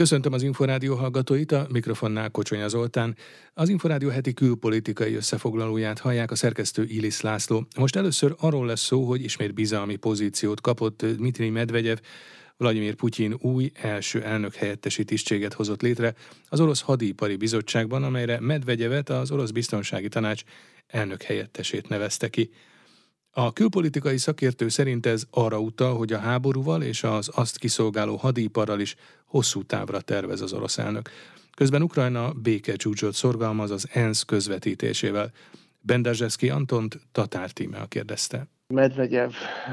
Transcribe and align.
Köszöntöm 0.00 0.32
az 0.32 0.42
Inforádió 0.42 0.94
hallgatóit, 0.94 1.52
a 1.52 1.66
mikrofonnál 1.70 2.30
Kocsonya 2.30 2.68
Zoltán. 2.68 3.16
Az 3.54 3.68
Inforádió 3.68 4.08
heti 4.08 4.34
külpolitikai 4.34 5.14
összefoglalóját 5.14 5.98
hallják 5.98 6.30
a 6.30 6.34
szerkesztő 6.34 6.84
Ilis 6.84 7.20
László. 7.20 7.66
Most 7.76 7.96
először 7.96 8.34
arról 8.38 8.66
lesz 8.66 8.80
szó, 8.80 9.04
hogy 9.04 9.24
ismét 9.24 9.54
bizalmi 9.54 9.96
pozíciót 9.96 10.60
kapott 10.60 11.04
Dmitri 11.06 11.50
Medvegyev, 11.50 11.96
Vladimir 12.56 12.94
Putyin 12.94 13.36
új 13.40 13.70
első 13.74 14.22
elnök 14.22 14.54
helyettesi 14.54 15.04
tisztséget 15.04 15.52
hozott 15.52 15.82
létre 15.82 16.14
az 16.48 16.60
Orosz 16.60 16.80
Hadipari 16.80 17.36
Bizottságban, 17.36 18.02
amelyre 18.02 18.40
Medvegyevet 18.40 19.10
az 19.10 19.30
Orosz 19.30 19.50
Biztonsági 19.50 20.08
Tanács 20.08 20.42
elnök 20.86 21.22
helyettesét 21.22 21.88
nevezte 21.88 22.28
ki. 22.28 22.50
A 23.32 23.52
külpolitikai 23.52 24.18
szakértő 24.18 24.68
szerint 24.68 25.06
ez 25.06 25.24
arra 25.30 25.58
utal, 25.58 25.96
hogy 25.96 26.12
a 26.12 26.18
háborúval 26.18 26.82
és 26.82 27.02
az 27.02 27.30
azt 27.34 27.58
kiszolgáló 27.58 28.16
hadiparral 28.16 28.80
is 28.80 28.94
hosszú 29.26 29.62
távra 29.62 30.00
tervez 30.00 30.40
az 30.40 30.52
orosz 30.52 30.78
elnök. 30.78 31.10
Közben 31.56 31.82
Ukrajna 31.82 32.32
békecsúcsot 32.32 33.14
szorgalmaz 33.14 33.70
az 33.70 33.88
ENSZ 33.92 34.22
közvetítésével. 34.22 35.32
Bendazseszki 35.80 36.50
Antont 36.50 37.00
Tatár 37.12 37.50
Tímea 37.50 37.86
kérdezte. 37.86 38.48
Medvegyev 38.70 39.32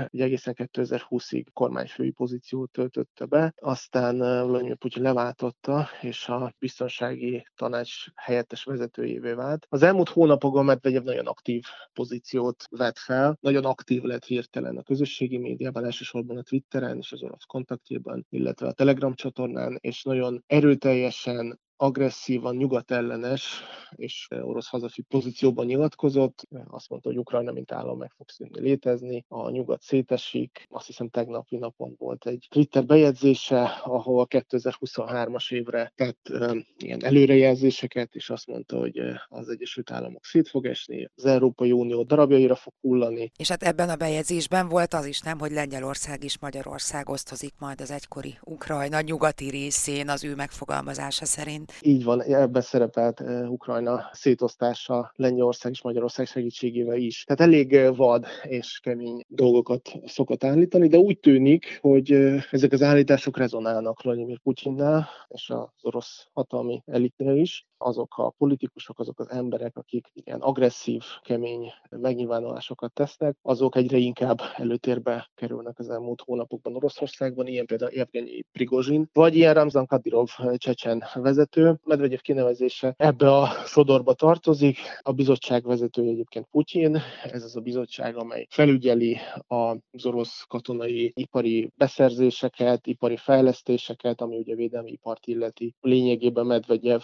egy 0.09 0.19
egészen 0.19 0.53
2020-ig 0.57 1.45
kormányfői 1.53 2.11
pozíciót 2.11 2.71
töltötte 2.71 3.25
be, 3.25 3.53
aztán 3.55 4.17
Vladimir 4.17 4.75
Putyin 4.75 5.03
leváltotta, 5.03 5.87
és 6.01 6.27
a 6.27 6.53
biztonsági 6.59 7.47
tanács 7.55 8.05
helyettes 8.15 8.63
vezetőjévé 8.63 9.31
vált. 9.31 9.65
Az 9.69 9.83
elmúlt 9.83 10.09
hónapokban 10.09 10.65
Medvegyev 10.65 11.03
nagyon 11.03 11.27
aktív 11.27 11.63
pozíciót 11.93 12.63
vett 12.69 12.97
fel, 12.97 13.37
nagyon 13.41 13.65
aktív 13.65 14.01
lett 14.01 14.25
hirtelen 14.25 14.77
a 14.77 14.83
közösségi 14.83 15.37
médiában, 15.37 15.85
elsősorban 15.85 16.37
a 16.37 16.41
Twitteren 16.41 16.97
és 16.97 17.11
az 17.11 17.23
orosz 17.23 17.45
kontaktjében, 17.45 18.25
illetve 18.29 18.67
a 18.67 18.71
Telegram 18.71 19.13
csatornán, 19.13 19.77
és 19.81 20.03
nagyon 20.03 20.43
erőteljesen 20.47 21.59
agresszívan 21.77 22.55
nyugatellenes 22.55 23.61
és 23.95 24.27
orosz 24.29 24.69
hazafi 24.69 25.01
pozícióban 25.01 25.65
nyilatkozott. 25.65 26.47
Azt 26.67 26.89
mondta, 26.89 27.09
hogy 27.09 27.17
Ukrajna, 27.17 27.51
mint 27.51 27.71
állam 27.71 27.97
meg 27.97 28.11
fog 28.17 28.29
szűnni 28.29 28.61
létezni, 28.61 29.25
a 29.27 29.49
nyugat 29.49 29.81
szétesik. 29.81 30.67
Azt 30.69 30.85
hiszem 30.85 31.09
tegnapi 31.09 31.57
napon 31.57 31.95
volt 31.97 32.25
egy 32.27 32.47
Twitter 32.49 32.85
bejegyzése, 32.85 33.63
ahol 33.83 34.19
a 34.19 34.27
2023-as 34.27 35.53
évre 35.53 35.91
tett 35.95 36.31
ilyen 36.77 37.03
előrejelzéseket, 37.03 38.15
és 38.15 38.29
azt 38.29 38.47
mondta, 38.47 38.77
hogy 38.77 38.99
az 39.27 39.49
Egyesült 39.49 39.91
Államok 39.91 40.25
szét 40.25 40.49
fog 40.49 40.65
esni, 40.65 41.09
az 41.15 41.25
Európai 41.25 41.71
Unió 41.71 42.03
darabjaira 42.03 42.55
fog 42.55 42.73
hullani. 42.81 43.31
És 43.37 43.49
hát 43.49 43.63
ebben 43.63 43.89
a 43.89 43.95
bejegyzésben 43.95 44.67
volt 44.67 44.93
az 44.93 45.05
is, 45.05 45.21
nem, 45.21 45.39
hogy 45.39 45.51
Lengyelország 45.51 46.23
is 46.23 46.39
Magyarország 46.39 47.09
osztozik 47.09 47.53
majd 47.59 47.81
az 47.81 47.91
egykori 47.91 48.37
Ukrajna 48.41 49.01
nyugati 49.01 49.49
részén 49.49 50.09
az 50.09 50.23
ő 50.23 50.35
megfogalmazása 50.35 51.25
szerint. 51.25 51.66
Így 51.81 52.03
van, 52.03 52.21
ebben 52.21 52.61
szerepelt 52.61 53.23
Ukrajna 53.47 54.09
szétosztása 54.11 55.11
Lengyelország 55.15 55.71
és 55.71 55.81
Magyarország 55.81 56.25
segítségével 56.25 56.97
is. 56.97 57.23
Tehát 57.23 57.53
elég 57.53 57.95
vad 57.95 58.25
és 58.43 58.79
kemény 58.83 59.23
dolgokat 59.27 59.91
szokott 60.05 60.43
állítani, 60.43 60.87
de 60.87 60.97
úgy 60.97 61.19
tűnik, 61.19 61.79
hogy 61.81 62.11
ezek 62.51 62.71
az 62.71 62.81
állítások 62.81 63.37
rezonálnak 63.37 64.01
Vladimir 64.01 64.39
Putyinnál 64.39 65.07
és 65.27 65.49
az 65.49 65.67
orosz 65.81 66.27
hatalmi 66.33 66.81
elitnél 66.85 67.35
is 67.35 67.65
azok 67.77 68.17
a 68.17 68.29
politikusok, 68.29 68.99
azok 68.99 69.19
az 69.19 69.29
emberek, 69.29 69.77
akik 69.77 70.07
ilyen 70.13 70.39
agresszív, 70.39 71.03
kemény 71.21 71.71
megnyilvánulásokat 71.89 72.93
tesznek, 72.93 73.37
azok 73.41 73.75
egyre 73.75 73.97
inkább 73.97 74.39
előtérbe 74.55 75.29
kerülnek 75.35 75.79
az 75.79 75.89
elmúlt 75.89 76.21
hónapokban 76.21 76.75
Oroszországban, 76.75 77.47
ilyen 77.47 77.65
például 77.65 77.91
Evgenyi 77.91 78.43
Prigozsin, 78.51 79.09
vagy 79.13 79.35
ilyen 79.35 79.53
Ramzan 79.53 79.85
Kadyrov 79.85 80.29
csecsen 80.55 81.03
vezető. 81.13 81.79
Medvegyev 81.83 82.19
kinevezése 82.19 82.93
ebbe 82.97 83.35
a 83.35 83.47
sodorba 83.65 84.13
tartozik. 84.13 84.77
A 85.01 85.11
bizottság 85.11 85.65
vezetője 85.65 86.11
egyébként 86.11 86.47
Putyin, 86.51 86.97
ez 87.23 87.43
az 87.43 87.55
a 87.55 87.61
bizottság, 87.61 88.15
amely 88.15 88.47
felügyeli 88.49 89.17
az 89.47 90.05
orosz 90.05 90.45
katonai 90.47 91.11
ipari 91.15 91.71
beszerzéseket, 91.75 92.87
ipari 92.87 93.17
fejlesztéseket, 93.17 94.21
ami 94.21 94.37
ugye 94.37 94.55
védelmi 94.55 94.91
ipart 94.91 95.25
illeti. 95.25 95.75
Lényegében 95.81 96.45
Medvegyev 96.45 97.01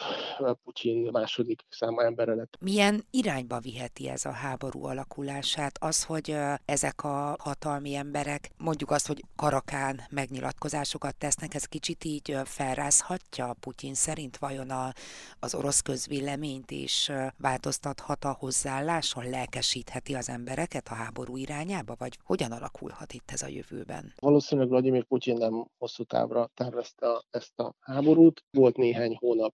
Putyin 0.63 1.09
második 1.11 1.61
száma 1.69 2.03
embere 2.03 2.33
lett. 2.33 2.57
Milyen 2.59 3.05
irányba 3.11 3.59
viheti 3.59 4.09
ez 4.09 4.25
a 4.25 4.31
háború 4.31 4.85
alakulását? 4.85 5.77
Az, 5.81 6.03
hogy 6.03 6.35
ezek 6.65 7.03
a 7.03 7.35
hatalmi 7.39 7.95
emberek, 7.95 8.49
mondjuk 8.57 8.91
azt, 8.91 9.07
hogy 9.07 9.23
karakán 9.35 10.01
megnyilatkozásokat 10.09 11.15
tesznek, 11.15 11.53
ez 11.53 11.65
kicsit 11.65 12.03
így 12.03 12.37
felrázhatja 12.43 13.55
Putyin 13.59 13.93
szerint 13.93 14.37
vajon 14.37 14.69
a, 14.69 14.93
az 15.39 15.55
orosz 15.55 15.81
közvéleményt 15.81 16.71
is 16.71 17.11
változtathat 17.37 18.23
a 18.23 18.35
hozzáálláson, 18.39 19.29
lelkesítheti 19.29 20.15
az 20.15 20.29
embereket 20.29 20.87
a 20.87 20.93
háború 20.93 21.37
irányába, 21.37 21.95
vagy 21.97 22.17
hogyan 22.23 22.51
alakulhat 22.51 23.13
itt 23.13 23.31
ez 23.31 23.41
a 23.41 23.47
jövőben? 23.47 24.13
Valószínűleg 24.19 24.69
Vladimir 24.69 25.05
Putyin 25.05 25.37
nem 25.37 25.67
hosszú 25.77 26.03
távra 26.03 26.49
tervezte 26.53 27.07
ezt 27.29 27.59
a 27.59 27.75
háborút. 27.79 28.43
Volt 28.51 28.77
néhány 28.77 29.15
hónap 29.19 29.53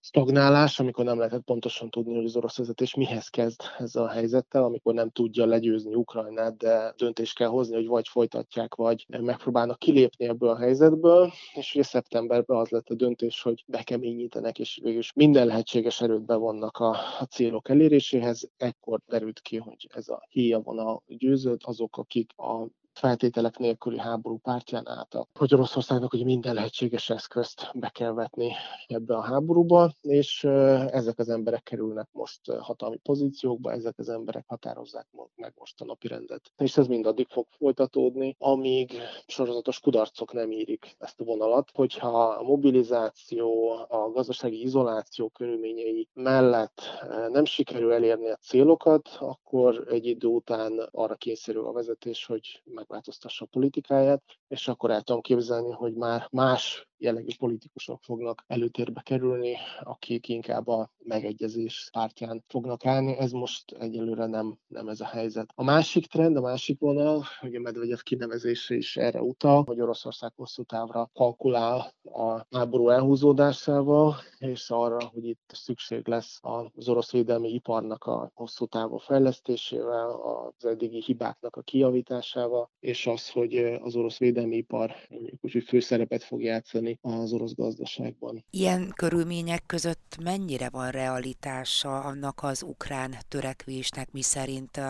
stagnál 0.00 0.47
stagnálás, 0.48 0.80
amikor 0.80 1.04
nem 1.04 1.18
lehetett 1.18 1.44
pontosan 1.44 1.90
tudni, 1.90 2.14
hogy 2.14 2.24
az 2.24 2.36
orosz 2.36 2.56
vezetés 2.56 2.94
mihez 2.94 3.28
kezd 3.28 3.60
ezzel 3.78 4.02
a 4.02 4.08
helyzettel, 4.08 4.64
amikor 4.64 4.94
nem 4.94 5.10
tudja 5.10 5.46
legyőzni 5.46 5.94
Ukrajnát, 5.94 6.56
de 6.56 6.94
döntést 6.96 7.36
kell 7.36 7.48
hozni, 7.48 7.74
hogy 7.74 7.86
vagy 7.86 8.08
folytatják, 8.08 8.74
vagy 8.74 9.06
megpróbálnak 9.08 9.78
kilépni 9.78 10.26
ebből 10.26 10.48
a 10.48 10.58
helyzetből, 10.58 11.32
és 11.54 11.74
ugye 11.74 11.84
szeptemberben 11.84 12.56
az 12.56 12.68
lett 12.68 12.88
a 12.88 12.94
döntés, 12.94 13.42
hogy 13.42 13.64
bekeményítenek, 13.66 14.58
és 14.58 14.78
végül 14.82 15.02
minden 15.14 15.46
lehetséges 15.46 16.00
erőt 16.00 16.24
bevonnak 16.24 16.76
a, 16.76 16.90
a 17.18 17.24
célok 17.30 17.68
eléréséhez. 17.68 18.50
Ekkor 18.56 19.00
derült 19.06 19.40
ki, 19.40 19.56
hogy 19.56 19.88
ez 19.94 20.08
a 20.08 20.26
héja 20.28 20.60
van 20.60 20.78
a 20.78 21.02
győzőt, 21.06 21.64
azok, 21.64 21.96
akik 21.96 22.32
a 22.36 22.66
feltételek 22.98 23.58
nélküli 23.58 23.98
háború 23.98 24.38
pártján 24.38 24.88
álltak, 24.88 25.28
hogy 25.38 25.54
Oroszországnak 25.54 26.12
ugye 26.12 26.24
minden 26.24 26.54
lehetséges 26.54 27.10
eszközt 27.10 27.70
be 27.74 27.88
kell 27.88 28.12
vetni 28.12 28.52
ebbe 28.86 29.16
a 29.16 29.20
háborúba, 29.20 29.92
és 30.00 30.44
ezek 30.90 31.18
az 31.18 31.28
emberek 31.28 31.62
kerülnek 31.62 32.08
most 32.12 32.52
hatalmi 32.52 32.96
pozíciókba, 32.96 33.72
ezek 33.72 33.98
az 33.98 34.08
emberek 34.08 34.44
határozzák 34.46 35.06
meg 35.36 35.52
most 35.56 35.80
a 35.80 35.84
napi 35.84 36.08
rendet. 36.08 36.52
És 36.56 36.76
ez 36.76 36.86
mindaddig 36.86 37.26
fog 37.28 37.46
folytatódni, 37.58 38.36
amíg 38.38 38.92
sorozatos 39.26 39.80
kudarcok 39.80 40.32
nem 40.32 40.50
írik 40.50 40.96
ezt 40.98 41.20
a 41.20 41.24
vonalat, 41.24 41.70
hogyha 41.74 42.28
a 42.28 42.42
mobilizáció, 42.42 43.70
a 43.88 44.10
gazdasági 44.10 44.62
izoláció 44.62 45.28
körülményei 45.28 46.08
mellett 46.14 46.80
nem 47.28 47.44
sikerül 47.44 47.92
elérni 47.92 48.28
a 48.28 48.36
célokat, 48.36 49.08
akkor 49.18 49.86
egy 49.90 50.06
idő 50.06 50.26
után 50.26 50.88
arra 50.90 51.14
kényszerül 51.14 51.66
a 51.66 51.72
vezetés, 51.72 52.26
hogy 52.26 52.62
meg 52.64 52.86
megváltoztassa 52.88 53.44
a 53.44 53.48
politikáját, 53.50 54.22
és 54.48 54.68
akkor 54.68 54.90
el 54.90 55.02
tudom 55.02 55.20
képzelni, 55.22 55.70
hogy 55.70 55.94
már 55.94 56.28
más 56.30 56.88
jellegű 56.98 57.28
politikusok 57.38 58.02
fognak 58.02 58.44
előtérbe 58.46 59.00
kerülni, 59.00 59.56
akik 59.80 60.28
inkább 60.28 60.68
a 60.68 60.90
megegyezés 60.98 61.88
pártján 61.92 62.44
fognak 62.48 62.86
állni. 62.86 63.16
Ez 63.16 63.30
most 63.30 63.72
egyelőre 63.72 64.26
nem, 64.26 64.58
nem 64.66 64.88
ez 64.88 65.00
a 65.00 65.06
helyzet. 65.06 65.50
A 65.54 65.64
másik 65.64 66.06
trend, 66.06 66.36
a 66.36 66.40
másik 66.40 66.78
vonal, 66.78 67.24
hogy 67.40 67.54
a 67.54 67.60
Medvegyev 67.60 67.98
kinevezése 67.98 68.74
is 68.74 68.96
erre 68.96 69.22
utal, 69.22 69.62
hogy 69.66 69.80
Oroszország 69.80 70.32
hosszú 70.36 70.62
távra 70.62 71.10
kalkulál 71.14 71.94
a 72.02 72.46
háború 72.50 72.88
elhúzódásával, 72.88 74.14
és 74.38 74.70
arra, 74.70 75.04
hogy 75.12 75.24
itt 75.24 75.50
szükség 75.54 76.08
lesz 76.08 76.38
az 76.42 76.88
orosz 76.88 77.12
védelmi 77.12 77.48
iparnak 77.48 78.04
a 78.04 78.30
hosszú 78.34 78.66
távú 78.66 78.96
fejlesztésével, 78.96 80.10
az 80.10 80.64
eddigi 80.64 81.02
hibáknak 81.02 81.56
a 81.56 81.62
kijavításával, 81.62 82.70
és 82.80 83.06
az, 83.06 83.30
hogy 83.30 83.56
az 83.56 83.96
orosz 83.96 84.18
védelmi 84.18 84.56
ipar 84.56 84.94
úgy, 85.40 85.62
főszerepet 85.66 86.22
fog 86.22 86.42
játszani 86.42 86.87
tenni 86.94 87.22
az 87.22 87.32
orosz 87.32 87.54
gazdaságban. 87.54 88.44
Ilyen 88.50 88.92
körülmények 88.96 89.66
között 89.66 90.16
mennyire 90.22 90.68
van 90.68 90.90
realitása 90.90 92.00
annak 92.00 92.42
az 92.42 92.62
ukrán 92.62 93.16
törekvésnek, 93.28 94.12
mi 94.12 94.22
szerint 94.22 94.80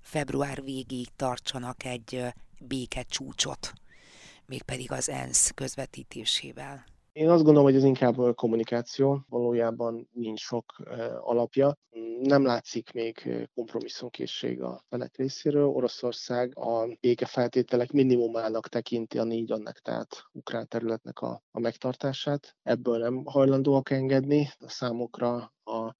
február 0.00 0.62
végéig 0.62 1.08
tartsanak 1.16 1.84
egy 1.84 2.24
békecsúcsot, 2.60 3.72
mégpedig 4.46 4.92
az 4.92 5.08
ENSZ 5.08 5.50
közvetítésével? 5.50 6.84
Én 7.16 7.28
azt 7.28 7.42
gondolom, 7.42 7.64
hogy 7.64 7.76
ez 7.76 7.84
inkább 7.84 8.34
kommunikáció, 8.34 9.24
valójában 9.28 10.08
nincs 10.12 10.40
sok 10.40 10.76
alapja. 11.20 11.78
Nem 12.20 12.44
látszik 12.44 12.92
még 12.92 13.46
kompromisszumkészség 13.54 14.62
a 14.62 14.84
felek 14.88 15.16
részéről. 15.16 15.66
Oroszország 15.66 16.58
a 16.58 16.86
békefeltételek 17.00 17.92
minimumának 17.92 18.68
tekinti 18.68 19.18
a 19.18 19.24
négy 19.24 19.52
annak, 19.52 19.78
tehát 19.78 20.24
ukrán 20.32 20.68
területnek 20.68 21.20
a, 21.20 21.42
a 21.50 21.60
megtartását. 21.60 22.56
Ebből 22.62 22.98
nem 22.98 23.24
hajlandóak 23.24 23.90
engedni. 23.90 24.48
A 24.58 24.68
számokra 24.68 25.52
a 25.64 25.94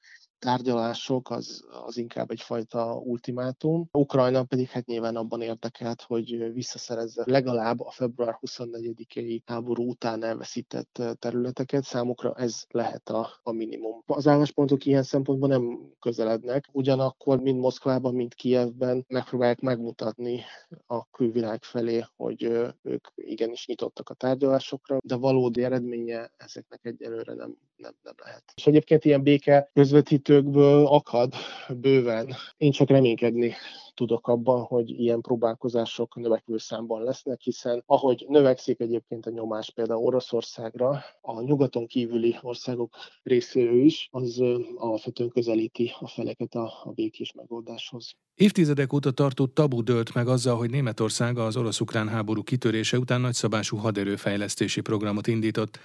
tárgyalások 0.47 1.31
az, 1.31 1.65
az 1.87 1.97
inkább 1.97 2.31
egyfajta 2.31 2.95
ultimátum. 2.95 3.89
Ukrajna 3.93 4.45
pedig 4.45 4.69
hát 4.69 4.87
nyilván 4.87 5.17
abban 5.17 5.41
érdekelt, 5.41 6.03
hogy 6.03 6.53
visszaszerezze 6.53 7.23
legalább 7.27 7.81
a 7.81 7.91
február 7.91 8.39
24-i 8.47 9.41
háború 9.45 9.89
után 9.89 10.25
elveszített 10.25 11.03
területeket. 11.19 11.85
Számukra 11.85 12.35
ez 12.35 12.65
lehet 12.69 13.09
a, 13.09 13.29
a 13.43 13.53
minimum. 13.53 14.03
Az 14.07 14.27
álláspontok 14.27 14.85
ilyen 14.85 15.03
szempontból 15.03 15.49
nem 15.49 15.93
közelednek, 16.01 16.69
ugyanakkor 16.73 17.41
mind 17.41 17.59
Moszkvában, 17.59 18.15
mind 18.15 18.35
Kijevben 18.35 19.05
megpróbálják 19.09 19.61
megmutatni 19.61 20.41
a 20.87 21.11
külvilág 21.11 21.63
felé, 21.63 22.05
hogy 22.17 22.43
ők 22.83 23.07
igenis 23.15 23.67
nyitottak 23.67 24.09
a 24.09 24.15
tárgyalásokra, 24.15 24.99
de 25.05 25.17
valódi 25.17 25.65
eredménye 25.65 26.31
ezeknek 26.37 26.85
egyelőre 26.85 27.35
nem, 27.35 27.57
nem, 27.77 27.93
nem 28.03 28.15
lehet. 28.25 28.43
És 28.55 28.67
egyébként 28.67 29.05
ilyen 29.05 29.23
béke 29.23 29.71
közvetítőkből 29.73 30.87
akad 30.87 31.35
bőven. 31.69 32.35
Én 32.57 32.71
csak 32.71 32.89
reménykedni 32.89 33.55
tudok 33.97 34.29
abban, 34.29 34.63
hogy 34.63 34.91
ilyen 34.91 35.21
próbálkozások 35.21 36.17
növekvő 36.17 36.59
számban 36.59 37.03
lesznek, 37.03 37.41
hiszen 37.41 37.83
ahogy 37.87 38.25
növekszik 38.29 38.81
egyébként 38.81 39.27
a 39.27 39.31
nyomás 39.31 39.71
például 39.71 40.05
Oroszországra, 40.05 41.05
a 41.21 41.43
nyugaton 41.43 41.87
kívüli 41.87 42.37
országok 42.41 42.95
részéről 43.23 43.85
is, 43.85 44.09
az 44.11 44.41
alapvetően 44.77 45.29
közelíti 45.29 45.93
a 46.01 46.09
feleket 46.09 46.55
a, 46.55 46.73
a 46.85 46.91
békés 46.91 47.33
megoldáshoz. 47.33 48.13
Évtizedek 48.35 48.93
óta 48.93 49.11
tartott 49.11 49.55
tabu 49.55 49.83
dölt 49.83 50.15
meg 50.15 50.29
azzal, 50.29 50.57
hogy 50.57 50.71
Németország 50.71 51.39
az 51.39 51.57
orosz-ukrán 51.57 52.09
háború 52.09 52.43
kitörése 52.43 52.99
után 52.99 53.21
nagyszabású 53.21 53.77
haderőfejlesztési 53.77 54.81
programot 54.81 55.27
indított, 55.27 55.79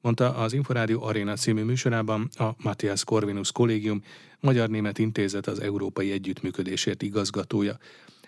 mondta 0.00 0.34
az 0.34 0.52
Inforádió 0.52 1.02
Arena 1.02 1.34
című 1.34 1.62
műsorában 1.62 2.28
a 2.34 2.50
Matthias 2.56 3.04
Corvinus 3.04 3.52
Kollégium 3.52 4.02
Magyar-Német 4.40 4.98
Intézet 4.98 5.46
az 5.46 5.60
Európai 5.60 6.12
Együttműködésért 6.12 7.02
igazgatója. 7.02 7.78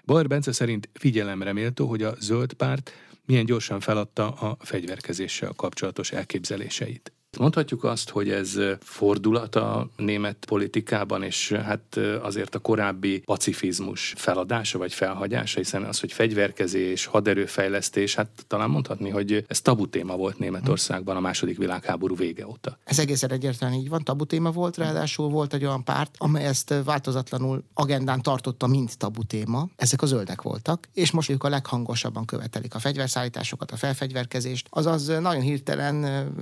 Bajr 0.05 0.27
Bence 0.27 0.53
szerint 0.53 0.89
figyelemre 0.93 1.53
méltó, 1.53 1.87
hogy 1.87 2.03
a 2.03 2.15
Zöld 2.19 2.53
Párt 2.53 2.93
milyen 3.27 3.45
gyorsan 3.45 3.81
feladta 3.81 4.31
a 4.31 4.57
fegyverkezéssel 4.61 5.53
kapcsolatos 5.57 6.13
elképzeléseit. 6.13 7.13
Mondhatjuk 7.39 7.85
azt, 7.85 8.11
hogy 8.11 8.31
ez 8.31 8.59
fordulat 8.81 9.55
a 9.55 9.89
német 9.97 10.37
politikában, 10.47 11.23
és 11.23 11.53
hát 11.53 11.97
azért 12.23 12.55
a 12.55 12.59
korábbi 12.59 13.19
pacifizmus 13.19 14.15
feladása 14.17 14.79
vagy 14.79 14.95
felhagyása, 14.95 15.59
hiszen 15.59 15.83
az, 15.83 16.01
hogy 16.01 16.13
fegyverkezés, 16.13 17.05
haderőfejlesztés, 17.05 18.15
hát 18.15 18.29
talán 18.47 18.71
mondhatni, 18.71 19.09
hogy 19.09 19.45
ez 19.49 19.61
tabu 19.61 19.89
téma 19.89 20.17
volt 20.17 20.39
Németországban 20.39 21.17
a 21.17 21.21
második 21.21 21.59
világháború 21.59 22.17
vége 22.17 22.47
óta. 22.47 22.79
Ez 22.85 22.99
egészen 22.99 23.31
egyértelműen 23.31 23.81
így 23.81 23.89
van, 23.89 24.05
tabu 24.05 24.25
téma 24.25 24.51
volt, 24.51 24.77
ráadásul 24.77 25.29
volt 25.29 25.55
egy 25.55 25.65
olyan 25.65 25.85
párt, 25.85 26.15
amely 26.19 26.45
ezt 26.45 26.75
változatlanul 26.85 27.65
agendán 27.75 28.23
tartotta, 28.23 28.67
mint 28.67 28.99
tabu 28.99 29.23
téma. 29.23 29.69
Ezek 29.77 30.03
a 30.03 30.07
zöldek 30.07 30.43
voltak, 30.43 30.89
és 30.93 31.11
most 31.11 31.31
ők 31.31 31.45
a 31.45 31.49
leghangosabban 31.49 32.25
követelik 32.25 32.75
a 32.75 32.79
fegyverszállításokat, 32.79 33.71
a 33.71 33.77
felfegyverkezést, 33.77 34.67
azaz 34.71 35.07
nagyon 35.07 35.43
hirtelen, 35.43 35.95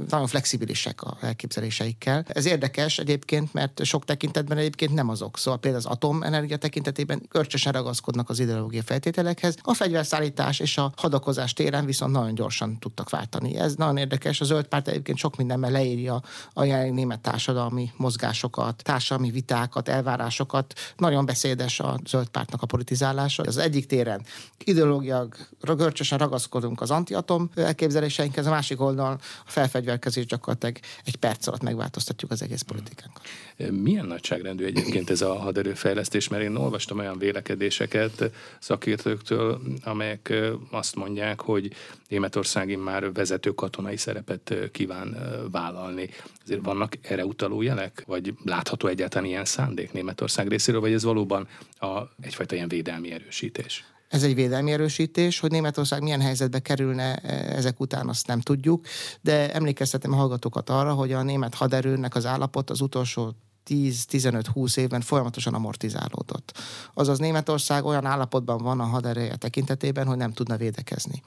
nagyon 0.09 0.27
flexibilis 0.27 0.78
frissek 0.79 1.03
a 1.03 1.17
elképzeléseikkel. 1.21 2.25
Ez 2.29 2.47
érdekes 2.47 2.99
egyébként, 2.99 3.53
mert 3.53 3.85
sok 3.85 4.05
tekintetben 4.05 4.59
egyébként 4.59 4.95
nem 4.95 5.09
azok. 5.09 5.39
Szóval 5.39 5.61
például 5.61 5.85
az 5.85 5.91
atomenergia 5.91 6.57
tekintetében 6.57 7.23
körcsösen 7.29 7.73
ragaszkodnak 7.73 8.29
az 8.31 8.39
ideológiai 8.39 8.83
feltételekhez. 8.83 9.57
A 9.63 9.75
fegyverszállítás 9.75 10.61
és 10.61 10.79
a 10.79 10.93
hadakozás 10.97 11.53
téren 11.53 11.85
viszont 11.85 12.13
nagyon 12.13 12.35
gyorsan 12.35 12.79
tudtak 12.79 13.11
váltani. 13.11 13.57
Ez 13.57 13.75
nagyon 13.75 13.97
érdekes. 13.97 14.41
A 14.41 14.45
zöld 14.45 14.67
párt 14.67 14.89
egyébként 14.89 15.19
sok 15.19 15.37
mindenben 15.37 15.73
leírja 15.73 16.23
a 16.53 16.65
jelenleg 16.65 16.93
német 16.93 17.21
társadalmi 17.21 17.91
mozgásokat, 17.97 18.83
társadalmi 18.83 19.31
vitákat, 19.31 19.89
elvárásokat. 19.89 20.75
Nagyon 20.97 21.27
beszédes 21.27 21.81
a 21.81 21.99
zöld 22.07 22.29
pártnak 22.29 22.63
a 22.63 22.67
politizálása. 22.67 23.43
Az 23.43 23.57
egyik 23.57 23.87
téren 23.87 24.23
ideológiak 24.65 25.49
görcsösen 25.61 26.19
ragaszkodunk 26.19 26.81
az 26.81 26.91
antiatom 26.91 27.51
elképzeléseinkhez, 27.55 28.47
a 28.47 28.51
másik 28.51 28.81
oldalon 28.81 29.19
a 29.47 29.51
felfegyverkezés 29.51 30.27
gyakorlatilag 30.27 30.68
gyakorlatilag 30.69 31.05
egy 31.05 31.17
perc 31.17 31.47
alatt 31.47 31.63
megváltoztatjuk 31.63 32.31
az 32.31 32.43
egész 32.43 32.63
politikánkat. 32.63 33.23
Milyen 33.71 34.07
nagyságrendű 34.07 34.65
egyébként 34.65 35.11
ez 35.11 35.21
a 35.21 35.35
haderőfejlesztés? 35.35 36.29
Mert 36.29 36.43
én 36.43 36.57
olvastam 36.57 36.99
olyan 36.99 37.19
vélekedéseket 37.19 38.31
szakértőktől, 38.61 39.61
amelyek 39.85 40.35
azt 40.71 40.95
mondják, 40.95 41.41
hogy 41.41 41.73
Németország 42.09 42.79
már 42.79 43.13
vezető 43.13 43.51
katonai 43.51 43.97
szerepet 43.97 44.55
kíván 44.73 45.17
vállalni. 45.51 46.11
Azért 46.45 46.65
vannak 46.65 46.93
erre 47.03 47.25
utaló 47.25 47.63
jelek? 47.63 48.03
Vagy 48.07 48.35
látható 48.45 48.89
egyáltalán 48.89 49.29
ilyen 49.29 49.45
szándék 49.45 49.93
Németország 49.93 50.49
részéről, 50.49 50.81
vagy 50.81 50.93
ez 50.93 51.03
valóban 51.03 51.49
a, 51.79 51.99
egyfajta 52.21 52.55
ilyen 52.55 52.69
védelmi 52.69 53.11
erősítés? 53.11 53.85
Ez 54.09 54.23
egy 54.23 54.35
védelmi 54.35 54.73
erősítés, 54.73 55.41
hogy 55.41 55.51
Németország 55.51 56.03
milyen 56.03 56.21
helyzetbe 56.21 56.59
kerülne 56.59 57.17
e, 57.17 57.57
ezek 57.57 57.81
után, 57.81 58.09
azt 58.09 58.27
nem 58.27 58.41
tudjuk, 58.41 58.85
de 59.21 59.53
emlékeztetem 59.53 60.13
a 60.13 60.17
hallgatókat 60.17 60.71
arra, 60.71 60.93
hogy 60.93 61.13
a 61.13 61.23
német 61.23 61.55
haderőnek 61.55 62.15
az 62.15 62.27
állapot 62.27 62.71
az 62.71 62.81
utolsó 62.81 63.35
10-15-20 63.69 64.77
évben 64.77 65.01
folyamatosan 65.01 65.55
amortizálódott. 65.55 66.59
Azaz 66.95 67.19
Németország 67.19 67.85
olyan 67.85 68.05
állapotban 68.05 68.59
van 68.59 68.81
a 68.81 68.85
hadereje 68.85 69.37
tekintetében, 69.37 70.07
hogy 70.07 70.17
nem 70.17 70.33
tudna 70.33 70.57
védekezni. 70.57 71.23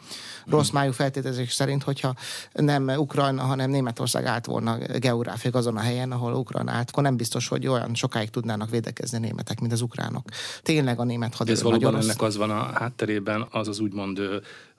Rossz 0.46 0.70
hmm. 0.70 0.80
májú 0.80 0.92
feltételezés 0.92 1.54
szerint, 1.54 1.84
hogyha 1.84 2.16
nem 2.54 2.88
Ukrajna, 2.88 3.44
hanem 3.44 3.70
Németország 3.70 4.26
állt 4.26 4.46
volna 4.46 4.78
geográfiai 4.78 5.54
azon 5.54 5.78
a 5.78 5.80
helyen, 5.80 6.12
ahol 6.12 6.34
Ukrajna 6.34 6.72
állt, 6.72 6.90
akkor 6.90 7.04
nem 7.04 7.18
biztos, 7.18 7.48
hogy 7.48 7.68
olyan 7.68 7.96
sokáig 7.96 8.30
tudnának 8.30 8.70
védekezni 8.70 9.18
a 9.18 9.20
németek, 9.20 9.60
mint 9.60 9.72
az 9.72 9.82
ukránok. 9.82 10.30
Tényleg 10.62 11.00
a 11.00 11.04
német 11.04 11.36
haderő 11.36 11.58
Ez 11.58 11.64
valóban 11.64 11.96
ennek 11.96 12.22
az 12.22 12.38
van 12.38 12.50
a 12.50 12.72
hátterében, 12.74 13.48
az 13.52 13.68
az 13.68 13.80
úgymond 13.80 14.20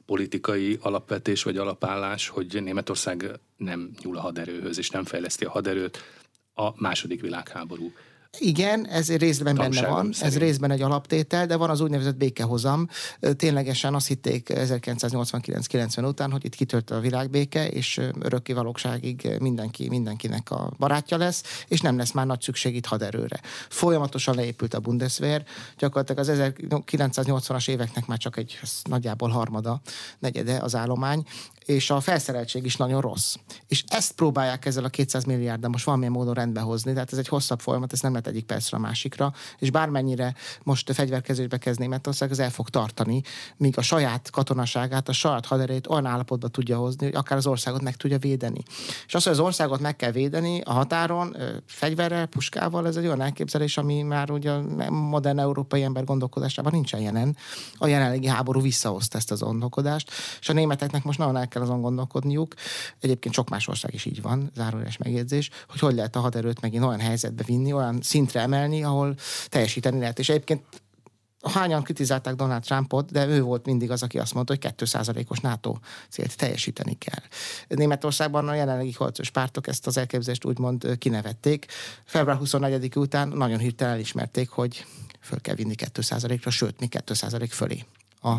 politikai 0.07 0.79
alapvetés 0.83 1.43
vagy 1.43 1.57
alapállás, 1.57 2.29
hogy 2.29 2.63
Németország 2.63 3.41
nem 3.57 3.91
nyúl 4.03 4.17
a 4.17 4.21
haderőhöz, 4.21 4.79
és 4.79 4.91
nem 4.91 5.05
fejleszti 5.05 5.45
a 5.45 5.51
haderőt, 5.51 5.99
a 6.55 6.81
második 6.81 7.21
világháború 7.21 7.93
igen, 8.39 8.87
ez 8.87 9.17
részben 9.17 9.55
benne 9.55 9.89
van, 9.89 10.13
szerint. 10.13 10.35
ez 10.35 10.39
részben 10.39 10.71
egy 10.71 10.83
alaptétel, 10.83 11.47
de 11.47 11.57
van 11.57 11.71
az 11.71 11.81
úgynevezett 11.81 12.17
békehozam. 12.17 12.89
Ténylegesen 13.37 13.95
azt 13.95 14.07
hitték 14.07 14.49
1989-90 14.55 16.09
után, 16.09 16.31
hogy 16.31 16.45
itt 16.45 16.55
kitört 16.55 16.91
a 16.91 17.01
világbéke, 17.01 17.69
és 17.69 18.01
örökké 18.21 18.53
valóságig 18.53 19.29
mindenki 19.41 19.89
mindenkinek 19.89 20.51
a 20.51 20.73
barátja 20.79 21.17
lesz, 21.17 21.65
és 21.69 21.81
nem 21.81 21.97
lesz 21.97 22.13
már 22.13 22.27
nagy 22.27 22.41
szükség 22.41 22.75
itt 22.75 22.87
haderőre. 22.87 23.41
Folyamatosan 23.69 24.35
leépült 24.35 24.75
a 24.75 24.81
Bundeswehr, 24.81 25.45
gyakorlatilag 25.79 26.21
az 26.21 26.53
1980-as 26.89 27.69
éveknek 27.69 28.07
már 28.07 28.19
csak 28.19 28.37
egy 28.37 28.61
nagyjából 28.83 29.29
harmada, 29.29 29.81
negyede 30.19 30.57
az 30.57 30.75
állomány, 30.75 31.25
és 31.65 31.91
a 31.91 32.01
felszereltség 32.01 32.65
is 32.65 32.77
nagyon 32.77 33.01
rossz. 33.01 33.35
És 33.69 33.85
ezt 33.89 34.13
próbálják 34.13 34.67
ezzel 34.67 34.85
a 34.85 34.89
200 34.89 35.25
milliárd, 35.25 35.69
most 35.69 35.85
valamilyen 35.85 36.13
módon 36.13 36.35
rendbe 36.35 36.61
hozni, 36.61 36.93
tehát 36.93 37.13
ez 37.13 37.19
egy 37.19 37.29
hosszabb 37.29 37.61
folyamat, 37.61 37.93
ez 37.93 38.01
nem 38.01 38.11
lehet 38.11 38.27
egyik 38.27 38.45
percre 38.45 38.77
a 38.77 38.81
másikra, 38.81 39.33
és 39.59 39.71
bármennyire 39.71 40.35
most 40.63 40.93
fegyverkezésbe 40.93 41.59
kezd 41.59 41.79
Németország, 41.79 42.31
az 42.31 42.39
el 42.39 42.51
fog 42.51 42.69
tartani, 42.69 43.23
míg 43.57 43.79
a 43.79 43.83
saját 43.83 44.31
katonaságát, 44.31 45.09
a 45.09 45.13
saját 45.13 45.47
haderét 45.47 45.87
olyan 45.87 46.07
állapotba 46.07 46.49
tudja 46.49 46.77
hozni, 46.79 47.07
hogy 47.07 47.15
akár 47.15 47.39
az 47.39 47.47
országot 47.47 47.83
meg 47.83 47.97
tudja 47.97 48.19
védeni. 48.19 48.63
És 49.07 49.15
az, 49.15 49.23
hogy 49.23 49.33
az 49.33 49.41
országot 49.41 49.81
meg 49.81 49.97
kell 49.97 50.11
védeni 50.11 50.61
a 50.61 50.73
határon, 50.73 51.37
fegyverrel, 51.67 52.27
puskával, 52.27 52.87
ez 52.87 52.97
egy 52.97 53.07
olyan 53.07 53.21
elképzelés, 53.21 53.77
ami 53.77 54.03
már 54.03 54.31
ugye 54.31 54.51
a 54.51 54.91
modern 54.91 55.39
európai 55.39 55.83
ember 55.83 56.05
gondolkodásában 56.05 56.73
nincsen 56.73 57.01
jelen. 57.01 57.37
A 57.75 57.87
jelenlegi 57.87 58.27
háború 58.27 58.61
visszahozta 58.61 59.19
ezt 59.19 59.31
az 59.31 59.41
gondolkodást, 59.41 60.11
és 60.41 60.49
a 60.49 60.53
németeknek 60.53 61.05
most 61.05 61.19
nagyon 61.19 61.37
el 61.37 61.49
kell 61.53 61.63
azon 61.63 61.81
gondolkodniuk. 61.81 62.55
Egyébként 63.01 63.35
sok 63.35 63.49
más 63.49 63.69
ország 63.69 63.95
is 63.95 64.05
így 64.05 64.23
van, 64.23 64.51
zárójeles 64.55 64.97
megjegyzés, 64.97 65.51
hogy 65.69 65.81
hogy 65.81 65.95
lehet 65.95 66.17
a 66.17 66.21
haderőt 66.21 66.61
megint 66.61 66.85
olyan 66.85 67.01
helyzetbe 67.01 67.43
vinni, 67.47 67.73
olyan 67.73 67.99
szintre 68.03 68.41
emelni, 68.41 68.85
ahol 68.85 69.15
teljesíteni 69.49 69.99
lehet. 69.99 70.19
És 70.19 70.29
egyébként 70.29 70.63
hányan 71.43 71.83
kritizálták 71.83 72.35
Donald 72.35 72.63
Trumpot, 72.63 73.11
de 73.11 73.27
ő 73.27 73.43
volt 73.43 73.67
mindig 73.67 73.91
az, 73.91 74.03
aki 74.03 74.19
azt 74.19 74.35
mondta, 74.35 74.57
hogy 74.61 74.75
2%-os 74.77 75.41
NATO 75.41 75.77
célt 76.09 76.37
teljesíteni 76.37 76.99
kell. 76.99 77.23
Németországban 77.69 78.49
a 78.49 78.55
jelenlegi 78.55 78.93
koalíciós 78.93 79.31
pártok 79.31 79.67
ezt 79.67 79.87
az 79.87 79.97
elképzelést 79.97 80.45
úgymond 80.45 80.99
kinevették. 80.99 81.67
Február 82.05 82.37
24 82.37 82.97
után 82.97 83.29
nagyon 83.29 83.59
hirtelen 83.59 83.95
elismerték, 83.95 84.49
hogy 84.49 84.87
föl 85.21 85.41
kell 85.41 85.55
vinni 85.55 85.75
2%-ra, 85.77 86.51
sőt, 86.51 86.81
mi 86.81 86.89
2% 86.91 87.49
fölé 87.51 87.85
a 88.21 88.37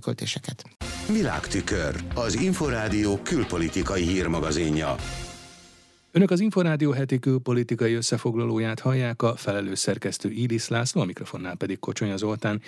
költéseket. 0.00 0.64
Világtükör, 1.12 2.04
az 2.14 2.34
Inforádió 2.40 3.18
külpolitikai 3.18 4.02
hírmagazinja. 4.02 4.94
Önök 6.12 6.30
az 6.30 6.40
Inforádió 6.40 6.90
heti 6.90 7.18
külpolitikai 7.18 7.94
összefoglalóját 7.94 8.80
hallják, 8.80 9.22
a 9.22 9.36
felelős 9.36 9.78
szerkesztő 9.78 10.30
Iris 10.30 10.68
László, 10.68 11.00
a 11.00 11.04
mikrofonnál 11.04 11.56
pedig 11.56 11.78
Kocsonya 11.78 12.16
Zoltán. 12.16 12.60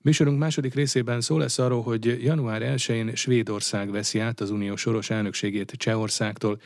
Műsorunk 0.00 0.38
második 0.38 0.74
részében 0.74 1.20
szó 1.20 1.38
lesz 1.38 1.58
arról, 1.58 1.82
hogy 1.82 2.24
január 2.24 2.62
1-én 2.62 3.14
Svédország 3.14 3.90
veszi 3.90 4.18
át 4.18 4.40
az 4.40 4.50
unió 4.50 4.76
soros 4.76 5.10
elnökségét 5.10 5.72
Csehországtól, 5.76 6.60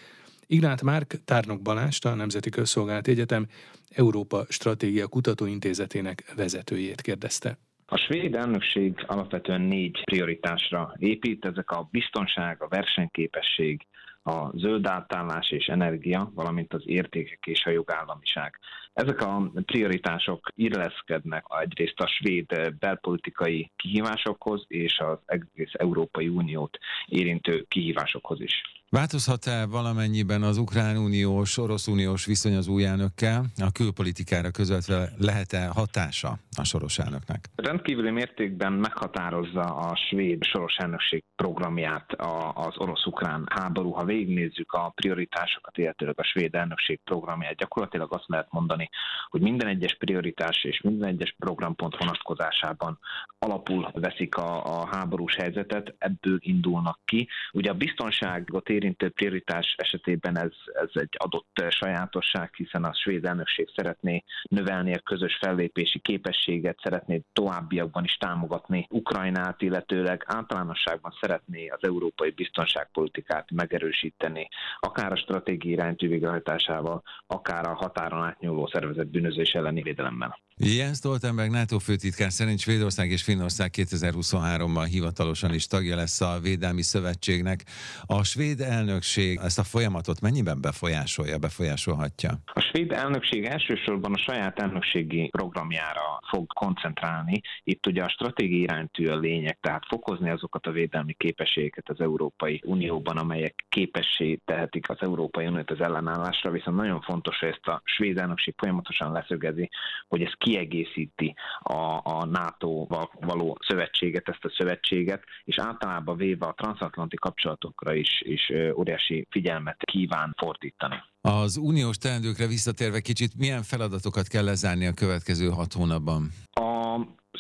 Ignát 0.47 0.83
Márk 0.83 1.21
Tárnok 1.25 1.63
Balást, 1.63 2.05
a 2.05 2.15
Nemzeti 2.15 2.51
Közszolgálati 2.51 3.11
Egyetem 3.11 3.47
Európa 3.91 4.47
Stratégia 4.49 5.07
Kutatóintézetének 5.07 6.33
vezetőjét 6.37 7.01
kérdezte. 7.01 7.59
A 7.89 7.97
svéd 7.97 8.35
elnökség 8.35 9.05
alapvetően 9.07 9.61
négy 9.61 10.03
prioritásra 10.05 10.95
épít, 10.99 11.45
ezek 11.45 11.71
a 11.71 11.89
biztonság, 11.91 12.63
a 12.63 12.69
versenyképesség, 12.69 13.87
a 14.23 14.57
zöld 14.57 14.87
átállás 14.87 15.51
és 15.51 15.67
energia, 15.67 16.31
valamint 16.35 16.73
az 16.73 16.83
értékek 16.85 17.47
és 17.47 17.65
a 17.65 17.71
jogállamiság. 17.71 18.59
Ezek 18.93 19.21
a 19.21 19.51
prioritások 19.67 20.49
illeszkednek 20.55 21.45
egyrészt 21.61 22.01
a 22.01 22.07
svéd 22.07 22.75
belpolitikai 22.79 23.71
kihívásokhoz 23.77 24.65
és 24.69 24.99
az 24.99 25.19
egész 25.27 25.73
Európai 25.73 26.29
Uniót 26.29 26.79
érintő 27.07 27.65
kihívásokhoz 27.69 28.41
is. 28.41 28.63
Változhat-e 28.91 29.67
valamennyiben 29.67 30.43
az 30.43 30.59
Ukrán 30.59 30.97
Uniós, 30.97 31.59
Orosz 31.59 31.87
Uniós 31.87 32.27
viszony 32.27 32.57
az 32.57 32.69
új 32.69 32.85
elnökkel? 32.85 33.45
A 33.59 33.73
külpolitikára 33.73 34.51
közvetve 34.51 35.09
lehet-e 35.19 35.67
hatása 35.67 36.39
a 36.57 36.65
soros 36.65 36.99
elnöknek? 36.99 37.49
Rendkívüli 37.57 38.11
mértékben 38.11 38.73
meghatározza 38.73 39.61
a 39.61 39.97
svéd 39.97 40.45
soros 40.45 40.75
elnökség 40.77 41.25
programját 41.37 42.13
az 42.55 42.75
orosz-ukrán 42.77 43.45
háború. 43.51 43.91
Ha 43.91 44.05
végignézzük 44.05 44.73
a 44.73 44.93
prioritásokat, 44.95 45.79
illetőleg 45.79 46.19
a 46.19 46.25
svéd 46.25 46.55
elnökség 46.55 47.01
programját, 47.05 47.57
gyakorlatilag 47.57 48.15
azt 48.15 48.29
lehet 48.29 48.49
mondani, 48.51 48.89
hogy 49.29 49.41
minden 49.41 49.69
egyes 49.69 49.97
prioritás 49.97 50.65
és 50.65 50.81
minden 50.81 51.09
egyes 51.09 51.35
programpont 51.39 51.97
vonatkozásában 51.99 52.99
alapul 53.39 53.91
veszik 53.95 54.37
a, 54.37 54.81
a 54.81 54.87
háborús 54.87 55.35
helyzetet, 55.35 55.95
ebből 55.99 56.39
indulnak 56.41 56.99
ki. 57.05 57.29
Ugye 57.53 57.71
a 57.71 57.75
biztonságot 57.75 58.69
érintő 58.77 59.09
prioritás 59.09 59.75
esetében 59.79 60.39
ez, 60.39 60.53
ez 60.83 60.91
egy 60.93 61.15
adott 61.17 61.65
sajátosság, 61.69 62.55
hiszen 62.55 62.85
a 62.85 62.95
svéd 62.95 63.25
elnökség 63.25 63.69
szeretné 63.77 64.25
növelni 64.43 64.95
a 64.95 64.99
közös 64.99 65.39
fellépési 65.41 65.99
képességet, 65.99 66.79
szeretné 66.83 67.23
továbbiakban 67.33 68.05
is 68.05 68.17
támogatni 68.17 68.87
Ukrajnát, 68.91 69.63
illetőleg 69.63 70.25
általánosságban 70.27 71.13
szeretné 71.21 71.69
az 71.69 71.83
európai 71.83 72.31
biztonságpolitikát 72.31 73.51
megerősíteni, 73.51 74.49
akár 74.81 75.13
a 75.13 75.17
stratégiai 75.17 75.73
iránytű 75.73 76.09
végrehajtásával, 76.09 77.03
akár 77.27 77.67
a 77.67 77.75
határon 77.75 78.25
átnyúló 78.25 78.67
szervezet 78.73 79.11
bűnözés 79.11 79.51
elleni 79.53 79.83
védelemmel. 79.83 80.39
Jens 80.59 80.97
Stoltenberg 80.97 81.51
NATO 81.51 81.79
főtitkár 81.79 82.33
szerint 82.33 82.59
Svédország 82.59 83.11
és 83.11 83.23
Finnország 83.23 83.71
2023-ban 83.77 84.87
hivatalosan 84.91 85.55
is 85.55 85.67
tagja 85.67 85.97
lesz 85.97 86.21
a 86.21 86.39
Védelmi 86.43 86.83
Szövetségnek. 86.83 87.65
A 88.07 88.23
svéd 88.25 88.61
elnökség 88.67 89.39
ezt 89.43 89.59
a 89.59 89.63
folyamatot 89.63 90.21
mennyiben 90.21 90.61
befolyásolja, 90.61 91.39
befolyásolhatja? 91.39 92.31
A 92.45 92.61
svéd 92.61 92.93
elnökség 92.93 93.45
elsősorban 93.45 94.13
a 94.13 94.19
saját 94.19 94.59
elnökségi 94.59 95.29
programjára 95.29 96.21
fog 96.29 96.47
koncentrálni. 96.53 97.41
Itt 97.65 97.87
ugye 97.87 98.03
a 98.03 98.09
stratégiai 98.09 98.61
iránytű 98.61 99.07
a 99.07 99.17
lényeg, 99.17 99.59
tehát 99.61 99.87
fokozni 99.89 100.31
azokat 100.31 100.67
a 100.67 100.71
védelmi 100.71 101.13
képességeket 101.13 101.89
az 101.89 102.01
Európai 102.01 102.61
Unióban, 102.65 103.17
amelyek 103.17 103.65
képessé 103.69 104.41
tehetik 104.45 104.91
az 104.91 104.97
Európai 105.01 105.47
Uniót 105.47 105.71
az 105.71 105.81
ellenállásra, 105.81 106.51
viszont 106.51 106.77
nagyon 106.77 107.01
fontos, 107.01 107.39
hogy 107.39 107.49
ezt 107.49 107.67
a 107.67 107.81
svéd 107.85 108.19
elnökség 108.19 108.55
folyamatosan 108.57 109.13
leszögezi, 109.13 109.71
hogy 110.09 110.23
ez 110.23 110.33
kiegészíti 110.39 111.35
a, 111.61 112.01
a 112.03 112.25
NATO-val 112.25 113.11
való 113.21 113.59
szövetséget, 113.67 114.29
ezt 114.29 114.45
a 114.45 114.55
szövetséget, 114.57 115.23
és 115.45 115.59
általában 115.59 116.17
véve 116.17 116.47
a 116.47 116.55
transatlanti 116.57 117.17
kapcsolatokra 117.17 117.95
is, 117.95 118.23
is 118.25 118.53
óriási 118.77 119.27
figyelmet 119.31 119.77
kíván 119.85 120.35
fordítani. 120.39 120.97
Az 121.21 121.57
uniós 121.57 121.97
teendőkre 121.97 122.47
visszatérve 122.47 123.01
kicsit 123.01 123.37
milyen 123.37 123.63
feladatokat 123.63 124.27
kell 124.27 124.45
lezárni 124.45 124.87
a 124.87 124.93
következő 124.93 125.49
hat 125.49 125.73
hónapban? 125.73 126.31
A 126.51 126.66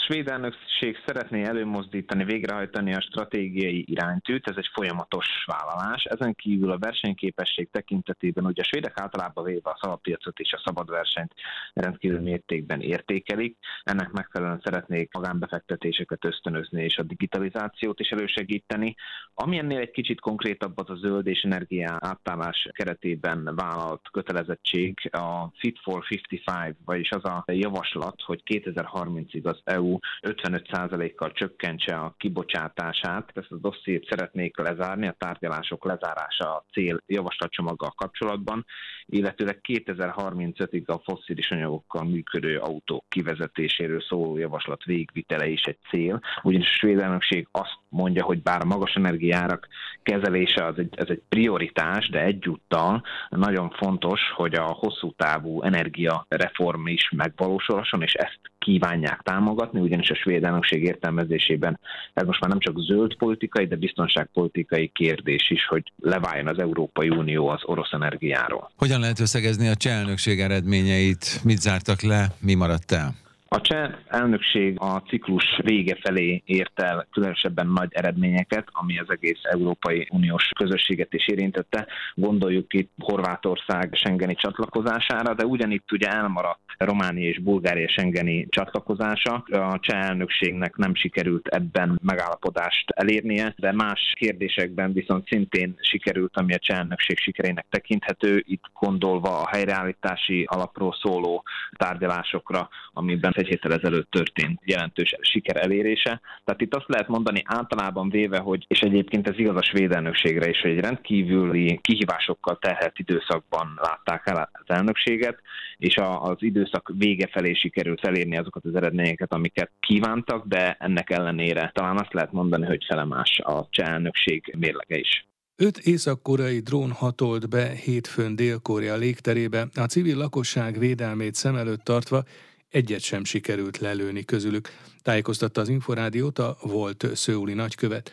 svéd 0.06 0.28
elnökség 0.28 0.96
szeretné 1.06 1.44
előmozdítani, 1.44 2.24
végrehajtani 2.24 2.94
a 2.94 3.00
stratégiai 3.00 3.84
iránytűt, 3.88 4.48
ez 4.48 4.56
egy 4.56 4.70
folyamatos 4.72 5.26
vállalás. 5.46 6.04
Ezen 6.04 6.34
kívül 6.34 6.70
a 6.70 6.78
versenyképesség 6.78 7.70
tekintetében 7.70 8.44
ugye 8.44 8.62
a 8.62 8.64
svédek 8.64 9.00
általában 9.00 9.44
véve 9.44 9.70
a 9.70 9.78
szabadpiacot 9.80 10.38
és 10.38 10.52
a 10.52 10.62
szabad 10.64 10.90
versenyt 10.90 11.32
rendkívül 11.72 12.20
mértékben 12.20 12.80
értékelik. 12.80 13.56
Ennek 13.82 14.10
megfelelően 14.10 14.60
szeretnék 14.64 15.12
magánbefektetéseket 15.12 16.24
ösztönözni 16.24 16.82
és 16.82 16.96
a 16.96 17.02
digitalizációt 17.02 18.00
is 18.00 18.08
elősegíteni. 18.08 18.94
Ami 19.34 19.58
ennél 19.58 19.78
egy 19.78 19.90
kicsit 19.90 20.20
konkrétabb 20.20 20.78
az 20.78 20.90
a 20.90 20.94
zöld 20.94 21.26
és 21.26 21.40
energia 21.40 21.96
átállás 22.00 22.68
keretében 22.72 23.54
vállalt 23.54 24.08
kötelezettség, 24.12 25.10
a 25.12 25.50
Fit 25.58 25.78
for 25.82 26.04
55, 26.10 26.76
vagyis 26.84 27.10
az 27.10 27.24
a 27.24 27.44
javaslat, 27.46 28.22
hogy 28.22 28.42
2030-ig 28.46 29.42
az 29.42 29.60
EU 29.64 29.95
55%-kal 30.20 31.32
csökkentse 31.32 31.96
a 31.96 32.14
kibocsátását. 32.18 33.30
Ezt 33.34 33.52
a 33.52 33.56
dossziét 33.56 34.06
szeretnék 34.08 34.56
lezárni, 34.58 35.06
a 35.06 35.16
tárgyalások 35.18 35.84
lezárása 35.84 36.54
a 36.54 36.64
cél 36.72 37.00
javaslatcsomaggal 37.06 37.90
kapcsolatban, 37.96 38.64
illetőleg 39.06 39.60
2035-ig 39.68 40.84
a 40.84 40.98
fosszilis 41.04 41.50
anyagokkal 41.50 42.04
működő 42.04 42.58
autók 42.58 43.04
kivezetéséről 43.08 44.00
szóló 44.00 44.36
javaslat 44.36 44.84
végvitele 44.84 45.46
is 45.46 45.62
egy 45.62 45.78
cél, 45.90 46.20
ugyanis 46.42 46.68
a 46.68 46.78
svéd 46.78 46.98
elnökség 46.98 47.48
azt 47.50 47.78
mondja, 47.88 48.24
hogy 48.24 48.42
bár 48.42 48.60
a 48.60 48.64
magas 48.64 48.94
energiárak 48.94 49.68
kezelése 50.02 50.64
az 50.64 50.78
egy, 50.78 50.94
ez 50.96 51.08
egy 51.08 51.22
prioritás, 51.28 52.08
de 52.08 52.22
egyúttal 52.22 53.02
nagyon 53.28 53.70
fontos, 53.70 54.20
hogy 54.34 54.54
a 54.54 54.64
hosszú 54.64 55.12
távú 55.12 55.62
energiareform 55.62 56.86
is 56.86 57.10
megvalósulhasson, 57.16 58.02
és 58.02 58.14
ezt 58.14 58.40
kívánják 58.66 59.20
támogatni, 59.22 59.80
ugyanis 59.80 60.10
a 60.10 60.14
svéd 60.14 60.44
elnökség 60.44 60.82
értelmezésében 60.82 61.78
ez 62.14 62.26
most 62.26 62.40
már 62.40 62.50
nem 62.50 62.58
csak 62.58 62.78
zöld 62.78 63.16
politikai, 63.16 63.66
de 63.66 63.76
biztonságpolitikai 63.76 64.90
kérdés 64.94 65.50
is, 65.50 65.66
hogy 65.66 65.92
leváljon 66.00 66.46
az 66.46 66.58
Európai 66.58 67.08
Unió 67.08 67.48
az 67.48 67.62
orosz 67.64 67.92
energiáról. 67.92 68.70
Hogyan 68.76 69.00
lehet 69.00 69.20
összegezni 69.20 69.68
a 69.68 69.74
cseh 69.74 69.98
elnökség 69.98 70.40
eredményeit? 70.40 71.40
Mit 71.44 71.60
zártak 71.60 72.02
le, 72.02 72.26
mi 72.40 72.54
maradt 72.54 72.92
el? 72.92 73.14
A 73.48 73.60
cseh 73.60 73.90
elnökség 74.08 74.76
a 74.80 75.02
ciklus 75.08 75.60
vége 75.62 75.96
felé 76.00 76.42
ért 76.44 76.80
el 76.80 77.06
különösebben 77.12 77.66
nagy 77.66 77.88
eredményeket, 77.92 78.68
ami 78.72 78.98
az 78.98 79.10
egész 79.10 79.40
Európai 79.42 80.08
Uniós 80.10 80.48
közösséget 80.58 81.14
is 81.14 81.28
érintette. 81.28 81.86
Gondoljuk 82.14 82.74
itt 82.74 82.90
Horvátország 82.98 83.94
Schengeni 83.94 84.34
csatlakozására, 84.34 85.34
de 85.34 85.44
ugyanitt 85.44 85.92
ugye 85.92 86.08
elmaradt 86.08 86.60
Románia 86.78 87.28
és 87.28 87.38
Bulgária 87.38 87.88
Schengeni 87.88 88.46
csatlakozása. 88.48 89.34
A 89.50 89.78
cseh 89.80 90.08
elnökségnek 90.08 90.76
nem 90.76 90.94
sikerült 90.94 91.46
ebben 91.46 92.00
megállapodást 92.02 92.90
elérnie, 92.90 93.54
de 93.56 93.72
más 93.72 94.12
kérdésekben 94.18 94.92
viszont 94.92 95.26
szintén 95.26 95.74
sikerült, 95.80 96.36
ami 96.36 96.54
a 96.54 96.58
cseh 96.58 96.78
elnökség 96.78 97.18
sikerének 97.18 97.66
tekinthető, 97.70 98.42
itt 98.46 98.64
gondolva 98.78 99.40
a 99.40 99.48
helyreállítási 99.48 100.44
alapról 100.48 100.96
szóló 101.02 101.42
tárgyalásokra, 101.76 102.68
amiben 102.92 103.32
egy 103.36 103.46
héttel 103.46 103.72
ezelőtt 103.72 104.10
történt 104.10 104.60
jelentős 104.64 105.14
siker 105.20 105.56
elérése. 105.56 106.20
Tehát 106.44 106.60
itt 106.60 106.74
azt 106.74 106.88
lehet 106.88 107.08
mondani 107.08 107.42
általában 107.44 108.08
véve, 108.08 108.38
hogy, 108.38 108.64
és 108.68 108.80
egyébként 108.80 109.28
ez 109.28 109.38
igaz 109.38 109.56
a 109.56 109.62
svéd 109.62 109.92
elnökségre 109.92 110.48
is, 110.48 110.60
hogy 110.60 110.70
egy 110.70 110.80
rendkívüli 110.80 111.78
kihívásokkal 111.82 112.58
terhelt 112.58 112.98
időszakban 112.98 113.78
látták 113.82 114.22
el 114.24 114.50
az 114.52 114.74
elnökséget, 114.76 115.38
és 115.76 115.96
az 116.18 116.36
időszak 116.38 116.92
vége 116.98 117.28
felé 117.32 117.52
sikerült 117.52 118.06
elérni 118.06 118.36
azokat 118.36 118.64
az 118.64 118.74
eredményeket, 118.74 119.32
amiket 119.32 119.70
kívántak, 119.80 120.46
de 120.46 120.76
ennek 120.78 121.10
ellenére 121.10 121.70
talán 121.74 121.98
azt 121.98 122.12
lehet 122.12 122.32
mondani, 122.32 122.66
hogy 122.66 122.84
felemás 122.88 123.38
a 123.38 123.66
cseh 123.70 123.88
elnökség 123.88 124.54
mérlege 124.58 124.98
is. 124.98 125.26
Öt 125.58 125.78
észak-koreai 125.78 126.60
drón 126.60 126.92
hatolt 126.92 127.48
be 127.48 127.68
hétfőn 127.68 128.36
Dél-Korea 128.36 128.96
légterébe, 128.96 129.66
a 129.74 129.84
civil 129.84 130.16
lakosság 130.16 130.78
védelmét 130.78 131.34
szem 131.34 131.56
előtt 131.56 131.84
tartva 131.84 132.24
egyet 132.70 133.00
sem 133.00 133.24
sikerült 133.24 133.78
lelőni 133.78 134.24
közülük, 134.24 134.68
tájékoztatta 135.02 135.60
az 135.60 135.68
Inforádiót 135.68 136.38
a 136.38 136.56
volt 136.62 137.06
szőuli 137.14 137.54
nagykövet. 137.54 138.12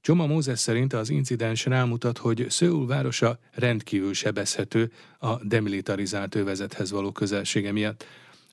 Csoma 0.00 0.26
Mózes 0.26 0.58
szerint 0.58 0.92
az 0.92 1.10
incidens 1.10 1.64
rámutat, 1.64 2.18
hogy 2.18 2.46
Szőul 2.48 2.86
városa 2.86 3.38
rendkívül 3.52 4.14
sebezhető 4.14 4.92
a 5.18 5.44
demilitarizált 5.44 6.34
övezethez 6.34 6.90
való 6.90 7.12
közelsége 7.12 7.72
miatt. 7.72 8.04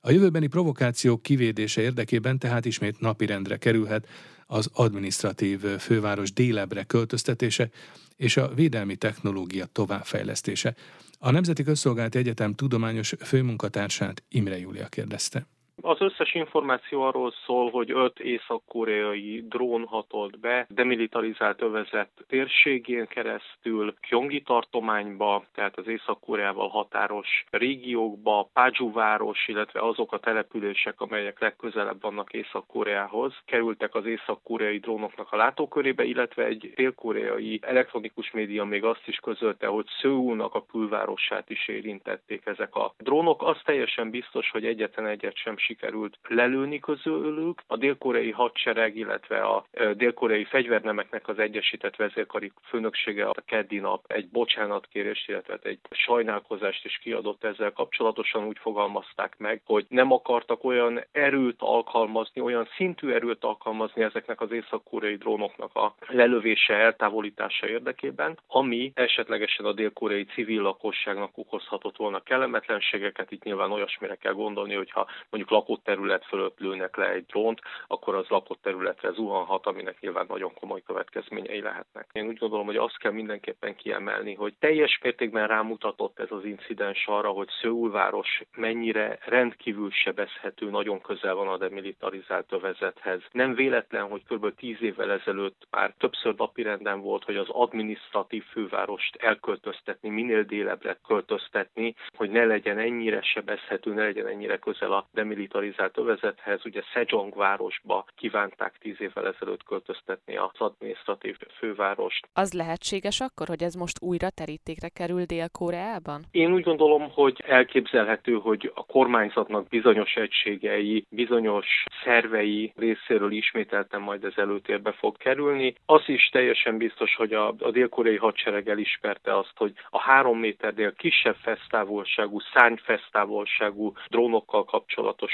A 0.02 0.12
jövőbeni 0.12 0.48
provokációk 0.48 1.22
kivédése 1.22 1.82
érdekében 1.82 2.40
tehát 2.40 2.66
ismét 2.66 3.00
napirendre 3.00 3.58
kerülhet 3.58 4.08
az 4.46 4.70
administratív 4.74 5.60
főváros 5.60 6.34
délebre 6.34 6.84
költöztetése 6.84 7.70
és 8.16 8.38
a 8.38 8.54
védelmi 8.54 8.96
technológia 8.96 9.66
továbbfejlesztése. 9.66 10.76
A 11.22 11.32
Nemzeti 11.32 11.64
Közszolgálati 11.64 12.18
Egyetem 12.18 12.54
tudományos 12.54 13.14
főmunkatársát 13.20 14.24
Imre 14.28 14.58
Júlia 14.60 14.88
kérdezte 14.88 15.48
Az 15.82 16.02
összes 16.02 16.34
információ 16.34 17.02
arról 17.02 17.34
szól, 17.46 17.70
hogy 17.70 17.92
öt 17.92 18.20
észak-koreai 18.20 19.44
drón 19.50 19.86
hatolt 19.86 20.40
be, 20.40 20.66
demilitarizált 20.70 21.62
övezet 21.62 22.10
térségén 22.28 23.08
keresztül, 23.08 23.94
Kyongi 24.00 24.42
tartományba, 24.42 25.46
tehát 25.54 25.78
az 25.78 25.88
Észak-Koreával 25.88 26.68
határos 26.68 27.46
régiókba, 27.50 28.50
Pádzsú 28.54 28.92
város, 28.92 29.48
illetve 29.48 29.80
azok 29.82 30.14
a 30.14 30.20
települések, 30.20 31.02
amelyek 31.02 31.40
legközelebb 31.40 32.02
vannak 32.02 32.34
Észak-Koreához, 32.34 33.34
kerültek 33.46 33.96
az 33.96 34.06
észak-koreai 34.06 34.78
drónoknak 34.78 35.32
a 35.32 35.36
látókörébe, 35.36 36.04
illetve 36.04 36.46
egy 36.46 36.74
dél-koreai 36.76 37.60
elektronikus 37.62 38.32
média 38.32 38.64
még 38.64 38.84
azt 38.84 39.08
is 39.08 39.18
közölte, 39.18 39.68
hogy 39.68 39.86
Szőulnak 40.02 40.56
a 40.56 40.66
külvárosát 40.66 41.50
is 41.50 41.68
érintették 41.68 42.46
ezek 42.46 42.76
a 42.76 42.94
drónok. 42.98 43.42
Az 43.44 43.58
teljesen 43.64 44.10
biztos, 44.10 44.50
hogy 44.50 44.66
egyetlen 44.66 45.06
egyet 45.06 45.36
sem 45.36 45.58
sikerült 45.70 46.18
lelőni 46.28 46.80
közülük. 46.80 47.62
A 47.68 47.78
dél-koreai 47.78 48.32
hadsereg, 48.32 48.98
illetve 48.98 49.40
a 49.42 49.66
dél-koreai 49.94 50.44
fegyvernemeknek 50.44 51.28
az 51.28 51.40
egyesített 51.40 51.96
vezérkari 51.96 52.52
főnöksége 52.64 53.26
a 53.26 53.34
keddi 53.46 53.80
nap 53.80 54.04
egy 54.08 54.30
bocsánatkérést, 54.30 55.30
illetve 55.30 55.60
egy 55.64 55.80
sajnálkozást 55.90 56.86
is 56.86 56.98
kiadott 56.98 57.44
ezzel 57.44 57.72
kapcsolatosan 57.72 58.46
úgy 58.46 58.58
fogalmazták 58.60 59.36
meg, 59.38 59.62
hogy 59.66 59.86
nem 59.90 60.12
akartak 60.12 60.64
olyan 60.64 61.04
erőt 61.12 61.60
alkalmazni, 61.60 62.42
olyan 62.42 62.68
szintű 62.76 63.12
erőt 63.12 63.44
alkalmazni 63.44 64.04
ezeknek 64.04 64.42
az 64.42 64.52
észak-koreai 64.52 65.16
drónoknak 65.16 65.76
a 65.76 65.96
lelövése, 66.08 66.74
eltávolítása 66.74 67.68
érdekében, 67.68 68.38
ami 68.48 68.92
esetlegesen 68.96 69.66
a 69.66 69.74
dél-koreai 69.74 70.26
civil 70.26 70.62
lakosságnak 70.62 71.38
okozhatott 71.38 71.98
volna 71.98 72.20
kellemetlenségeket. 72.20 73.32
Itt 73.32 73.44
nyilván 73.44 73.72
olyasmire 73.72 74.16
kell 74.16 74.34
gondolni, 74.34 74.74
hogyha 74.74 75.08
mondjuk 75.30 75.52
lakott 75.60 75.84
terület 75.84 76.26
fölött 76.26 76.60
lőnek 76.60 76.96
le 76.96 77.10
egy 77.10 77.26
drónt, 77.26 77.62
akkor 77.88 78.16
az 78.16 78.28
lakott 78.28 78.62
területre 78.62 79.12
zuhanhat, 79.12 79.66
aminek 79.66 80.00
nyilván 80.00 80.26
nagyon 80.28 80.54
komoly 80.54 80.82
következményei 80.82 81.62
lehetnek. 81.62 82.10
Én 82.12 82.28
úgy 82.28 82.38
gondolom, 82.38 82.66
hogy 82.66 82.76
azt 82.76 82.98
kell 82.98 83.12
mindenképpen 83.12 83.76
kiemelni, 83.76 84.34
hogy 84.34 84.54
teljes 84.60 85.00
mértékben 85.04 85.48
rámutatott 85.48 86.20
ez 86.20 86.32
az 86.32 86.46
incidens 86.46 87.08
arra, 87.08 87.30
hogy 87.30 87.48
Szőulváros 87.62 88.42
mennyire 88.58 89.20
rendkívül 89.26 89.92
sebezhető, 89.92 90.70
nagyon 90.70 91.02
közel 91.02 91.36
van 91.36 91.48
a 91.48 91.58
demilitarizált 91.58 92.52
övezethez. 92.52 93.22
Nem 93.32 93.54
véletlen, 93.56 94.10
hogy 94.10 94.24
kb. 94.28 94.56
10 94.56 94.82
évvel 94.82 95.12
ezelőtt 95.12 95.68
már 95.72 95.94
többször 95.98 96.36
napirenden 96.36 97.02
volt, 97.02 97.24
hogy 97.24 97.36
az 97.36 97.50
adminisztratív 97.50 98.44
fővárost 98.44 99.16
elköltöztetni, 99.16 100.10
minél 100.10 100.44
délebbre 100.44 100.98
költöztetni, 101.08 101.96
hogy 102.16 102.30
ne 102.30 102.46
legyen 102.46 102.78
ennyire 102.78 103.22
sebezhető, 103.22 103.94
ne 103.94 104.04
legyen 104.04 104.28
ennyire 104.28 104.58
közel 104.58 104.92
a 104.92 105.08
demilitarizált 105.12 105.48
övezethez. 105.96 106.66
Ugye 106.66 106.82
Sejong 106.82 107.36
városba 107.36 108.06
kívánták 108.16 108.78
10 108.80 108.96
évvel 109.00 109.28
ezelőtt 109.28 109.64
költöztetni 109.64 110.38
az 110.38 110.50
adminisztratív 110.58 111.38
fővárost. 111.58 112.28
Az 112.34 112.54
lehetséges 112.54 113.20
akkor, 113.20 113.48
hogy 113.48 113.64
ez 113.64 113.74
most 113.74 114.02
újra 114.02 114.30
terítékre 114.30 114.90
kerül 114.90 115.24
Dél-Koreában? 115.24 116.26
Én 116.32 116.54
úgy 116.54 116.64
gondolom, 116.64 117.10
hogy 117.12 117.44
elképzelhető, 117.48 118.34
hogy 118.34 118.72
a 118.76 118.86
kormányzatnak 118.86 119.68
bizonyos 119.68 120.14
egységei, 120.14 121.06
bizonyos 121.10 121.68
szervei 122.04 122.74
részéről 122.76 123.32
ismételten 123.32 124.02
majd 124.02 124.24
ez 124.24 124.34
előtérbe 124.36 124.92
fog 124.92 125.18
kerülni. 125.18 125.76
Az 125.86 126.04
is 126.06 126.30
teljesen 126.32 126.78
biztos, 126.78 127.16
hogy 127.16 127.34
a, 127.34 127.48
a 127.48 127.72
dél-koreai 127.72 128.18
hadsereg 128.18 128.70
elismerte 128.70 129.38
azt, 129.38 129.54
hogy 129.56 129.74
a 129.90 130.00
három 130.00 130.40
méternél 130.40 130.94
kisebb 130.94 131.36
fesztávolságú, 131.36 132.40
szárnyfesztávolságú 132.54 133.94
drónokkal 134.08 134.64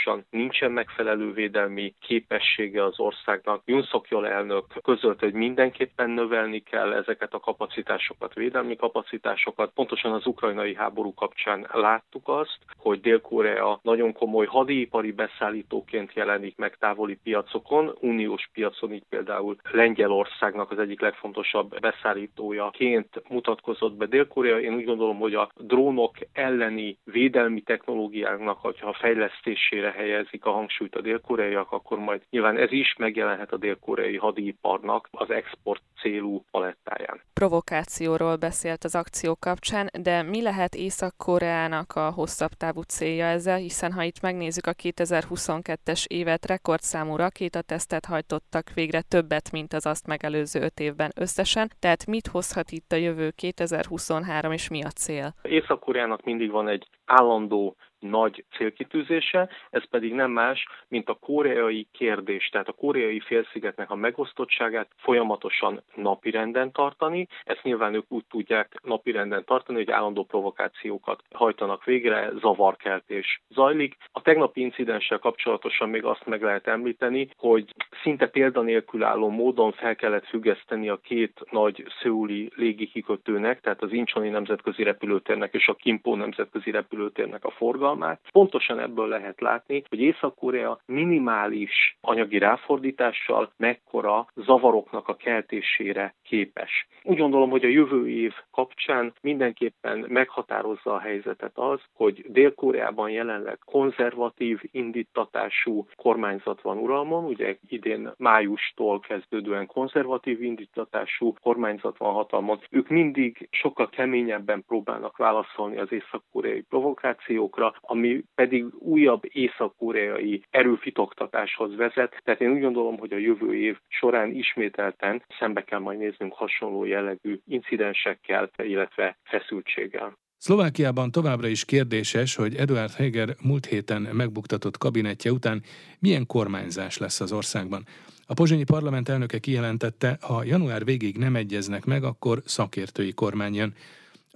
kapcsolatosan 0.05 0.25
nincsen 0.29 0.71
megfelelő 0.71 1.33
védelmi 1.33 1.93
képessége 1.99 2.83
az 2.83 2.99
országnak. 2.99 3.61
Yun 3.65 3.83
Jol 4.09 4.27
elnök 4.27 4.65
közölte, 4.83 5.25
hogy 5.25 5.33
mindenképpen 5.33 6.09
növelni 6.09 6.59
kell 6.59 6.93
ezeket 6.93 7.33
a 7.33 7.39
kapacitásokat, 7.39 8.33
védelmi 8.33 8.75
kapacitásokat. 8.75 9.71
Pontosan 9.73 10.11
az 10.11 10.25
ukrajnai 10.25 10.75
háború 10.75 11.13
kapcsán 11.13 11.67
láttuk 11.71 12.27
azt, 12.27 12.57
hogy 12.77 13.01
Dél-Korea 13.01 13.79
nagyon 13.81 14.13
komoly 14.13 14.45
hadipari 14.45 15.11
beszállítóként 15.11 16.13
jelenik 16.13 16.57
meg 16.57 16.77
távoli 16.77 17.17
piacokon, 17.23 17.95
uniós 17.99 18.49
piacon 18.53 18.93
így 18.93 19.05
például 19.09 19.55
Lengyelországnak 19.71 20.71
az 20.71 20.79
egyik 20.79 21.01
legfontosabb 21.01 21.79
beszállítójaként 21.79 23.29
mutatkozott 23.29 23.93
be 23.93 24.05
Dél-Korea. 24.05 24.59
Én 24.59 24.73
úgy 24.73 24.85
gondolom, 24.85 25.17
hogy 25.17 25.33
a 25.33 25.49
drónok 25.57 26.15
elleni 26.33 26.97
védelmi 27.03 27.61
technológiáknak, 27.61 28.59
ha 28.59 28.73
a 28.81 28.93
fejlesztésére 28.93 29.94
helyezik 29.95 30.45
a 30.45 30.51
hangsúlyt 30.51 30.95
a 30.95 31.01
dél-koreaiak, 31.01 31.71
akkor 31.71 31.97
majd 31.97 32.21
nyilván 32.29 32.57
ez 32.57 32.71
is 32.71 32.95
megjelenhet 32.97 33.51
a 33.51 33.57
dél-koreai 33.57 34.17
hadiparnak 34.17 35.07
az 35.11 35.29
export 35.29 35.81
célú 36.01 36.43
palettáján. 36.51 37.21
Provokációról 37.33 38.35
beszélt 38.35 38.83
az 38.83 38.95
akció 38.95 39.35
kapcsán, 39.39 39.89
de 40.01 40.21
mi 40.21 40.41
lehet 40.41 40.75
Észak-Koreának 40.75 41.95
a 41.95 42.09
hosszabb 42.09 42.49
távú 42.49 42.81
célja 42.81 43.25
ezzel, 43.25 43.57
hiszen 43.57 43.91
ha 43.91 44.03
itt 44.03 44.21
megnézzük 44.21 44.67
a 44.67 44.73
2022-es 44.73 46.05
évet, 46.07 46.45
rekordszámú 46.45 47.15
rakétatesztet 47.15 48.05
hajtottak 48.05 48.73
végre 48.73 49.01
többet, 49.01 49.51
mint 49.51 49.73
az 49.73 49.85
azt 49.85 50.07
megelőző 50.07 50.61
öt 50.61 50.79
évben 50.79 51.11
összesen. 51.15 51.69
Tehát 51.79 52.05
mit 52.05 52.27
hozhat 52.27 52.71
itt 52.71 52.91
a 52.91 52.95
jövő 52.95 53.29
2023, 53.29 54.51
és 54.51 54.69
mi 54.69 54.83
a 54.83 54.89
cél? 54.89 55.35
Észak-Koreának 55.41 56.23
mindig 56.23 56.51
van 56.51 56.67
egy 56.67 56.87
állandó 57.05 57.75
nagy 58.09 58.45
célkitűzése, 58.57 59.49
ez 59.69 59.89
pedig 59.89 60.13
nem 60.13 60.31
más, 60.31 60.65
mint 60.87 61.09
a 61.09 61.13
koreai 61.13 61.87
kérdés, 61.91 62.49
tehát 62.49 62.67
a 62.67 62.73
koreai 62.73 63.19
félszigetnek 63.19 63.91
a 63.91 63.95
megosztottságát 63.95 64.87
folyamatosan 64.97 65.83
napirenden 65.95 66.71
tartani. 66.71 67.27
Ezt 67.43 67.63
nyilván 67.63 67.93
ők 67.93 68.11
úgy 68.11 68.25
tudják 68.29 68.79
napirenden 68.83 69.45
tartani, 69.45 69.77
hogy 69.77 69.91
állandó 69.91 70.23
provokációkat 70.23 71.23
hajtanak 71.33 71.83
végre, 71.83 72.31
zavarkeltés 72.39 73.41
zajlik. 73.49 73.97
A 74.11 74.21
tegnapi 74.21 74.61
incidenssel 74.61 75.19
kapcsolatosan 75.19 75.89
még 75.89 76.03
azt 76.03 76.25
meg 76.25 76.41
lehet 76.41 76.67
említeni, 76.67 77.29
hogy 77.37 77.73
szinte 78.03 78.27
példanélkül 78.27 79.03
álló 79.03 79.29
módon 79.29 79.71
fel 79.71 79.95
kellett 79.95 80.25
függeszteni 80.25 80.89
a 80.89 80.97
két 80.97 81.39
nagy 81.51 81.85
szőuli 82.01 82.51
légikikötőnek, 82.55 83.61
tehát 83.61 83.81
az 83.81 83.91
Incsoni 83.91 84.29
nemzetközi 84.29 84.83
repülőtérnek 84.83 85.53
és 85.53 85.67
a 85.67 85.73
Kimpo 85.73 86.15
nemzetközi 86.15 86.71
repülőtérnek 86.71 86.94
a 87.41 87.51
forgalmát. 87.51 88.19
Pontosan 88.31 88.79
ebből 88.79 89.07
lehet 89.07 89.41
látni, 89.41 89.83
hogy 89.89 89.99
Észak-Korea 89.99 90.79
minimális 90.85 91.97
anyagi 92.01 92.37
ráfordítással 92.37 93.51
mekkora 93.57 94.27
zavaroknak 94.35 95.07
a 95.07 95.15
keltésére 95.15 96.15
képes. 96.23 96.87
Úgy 97.03 97.17
gondolom, 97.17 97.49
hogy 97.49 97.63
a 97.63 97.67
jövő 97.67 98.09
év 98.09 98.33
kapcsán 98.51 99.13
mindenképpen 99.21 100.05
meghatározza 100.07 100.93
a 100.93 100.99
helyzetet 100.99 101.51
az, 101.57 101.81
hogy 101.93 102.25
Dél-Koreában 102.27 103.09
jelenleg 103.09 103.59
konzervatív 103.65 104.59
indítatású 104.71 105.85
kormányzat 105.95 106.61
van 106.61 106.77
uralmon, 106.77 107.23
ugye 107.23 107.57
idén 107.67 108.11
májustól 108.17 108.99
kezdődően 108.99 109.65
konzervatív 109.65 110.41
indítatású 110.41 111.33
kormányzat 111.41 111.97
van 111.97 112.13
hatalmon. 112.13 112.59
Ők 112.69 112.87
mindig 112.87 113.47
sokkal 113.51 113.89
keményebben 113.89 114.63
próbálnak 114.67 115.17
válaszolni 115.17 115.77
az 115.77 115.91
észak-koreai 115.91 116.61
provokációkra, 116.85 117.75
ami 117.81 118.23
pedig 118.35 118.65
újabb 118.79 119.21
észak-koreai 119.23 120.43
erőfitoktatáshoz 120.49 121.75
vezet. 121.75 122.21
Tehát 122.23 122.41
én 122.41 122.51
úgy 122.51 122.61
gondolom, 122.61 122.97
hogy 122.97 123.11
a 123.13 123.17
jövő 123.17 123.57
év 123.57 123.77
során 123.87 124.31
ismételten 124.31 125.23
szembe 125.39 125.63
kell 125.63 125.79
majd 125.79 125.97
néznünk 125.97 126.33
hasonló 126.33 126.85
jellegű 126.85 127.39
incidensekkel, 127.47 128.49
illetve 128.57 129.17
feszültséggel. 129.23 130.17
Szlovákiában 130.37 131.11
továbbra 131.11 131.47
is 131.47 131.65
kérdéses, 131.65 132.35
hogy 132.35 132.55
Eduard 132.55 132.91
Heger 132.91 133.29
múlt 133.43 133.65
héten 133.65 134.01
megbuktatott 134.01 134.77
kabinetje 134.77 135.31
után 135.31 135.61
milyen 135.99 136.25
kormányzás 136.25 136.97
lesz 136.97 137.19
az 137.19 137.31
országban. 137.31 137.83
A 138.27 138.33
pozsonyi 138.33 138.63
parlament 138.63 139.09
elnöke 139.09 139.39
kijelentette, 139.39 140.17
ha 140.21 140.43
január 140.43 140.85
végig 140.85 141.17
nem 141.17 141.35
egyeznek 141.35 141.85
meg, 141.85 142.03
akkor 142.03 142.41
szakértői 142.45 143.13
kormány 143.13 143.53
jön. 143.53 143.73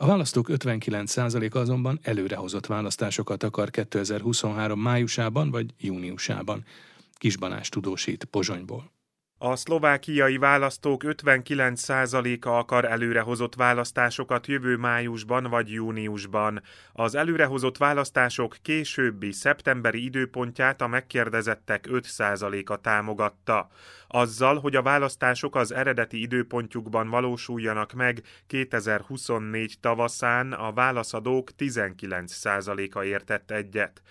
A 0.02 0.06
választók 0.06 0.48
59%-a 0.50 1.58
azonban 1.58 2.00
előrehozott 2.02 2.66
választásokat 2.66 3.44
akar 3.44 3.70
2023 3.70 4.80
májusában 4.80 5.52
vagy 5.52 5.74
júniusában. 5.80 6.66
Kisbanás 7.14 7.70
tudósít 7.70 8.24
Pozsonyból. 8.24 8.92
A 9.42 9.56
szlovákiai 9.56 10.38
választók 10.38 11.02
59%-a 11.06 12.50
akar 12.50 12.86
előrehozott 12.86 13.56
választásokat 13.56 14.48
jövő 14.48 14.78
májusban 14.78 15.44
vagy 15.44 15.72
júniusban. 15.72 16.62
Az 16.94 17.16
előrehozott 17.16 17.78
választások 17.78 18.58
későbbi 18.62 19.32
szeptemberi 19.32 20.04
időpontját 20.04 20.82
a 20.82 20.88
megkérdezettek 20.88 21.88
5%-a 21.92 22.76
támogatta. 22.76 23.70
Azzal, 24.08 24.60
hogy 24.60 24.76
a 24.76 24.82
választások 24.82 25.56
az 25.56 25.72
eredeti 25.72 26.22
időpontjukban 26.22 27.10
valósuljanak 27.10 27.94
meg 27.94 28.22
2024 28.48 29.76
tavaszán, 29.80 30.54
a 30.54 30.72
válaszadók 30.74 31.50
19%-a 31.58 33.04
értett 33.04 33.52
egyet. 33.52 34.02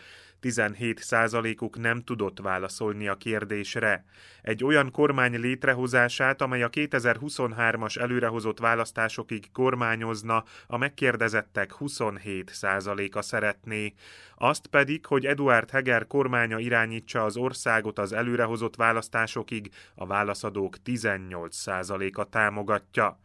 17 0.40 1.00
százalékuk 1.00 1.78
nem 1.78 2.00
tudott 2.00 2.38
válaszolni 2.40 3.08
a 3.08 3.14
kérdésre. 3.14 4.04
Egy 4.42 4.64
olyan 4.64 4.90
kormány 4.90 5.40
létrehozását, 5.40 6.42
amely 6.42 6.62
a 6.62 6.70
2023-as 6.70 7.98
előrehozott 7.98 8.58
választásokig 8.58 9.50
kormányozna, 9.52 10.44
a 10.66 10.76
megkérdezettek 10.76 11.72
27 11.72 12.50
százaléka 12.52 13.22
szeretné. 13.22 13.94
Azt 14.36 14.66
pedig, 14.66 15.06
hogy 15.06 15.26
Eduard 15.26 15.70
Heger 15.70 16.06
kormánya 16.06 16.58
irányítsa 16.58 17.24
az 17.24 17.36
országot 17.36 17.98
az 17.98 18.12
előrehozott 18.12 18.76
választásokig, 18.76 19.70
a 19.94 20.06
válaszadók 20.06 20.82
18 20.82 21.56
százaléka 21.56 22.24
támogatja 22.24 23.18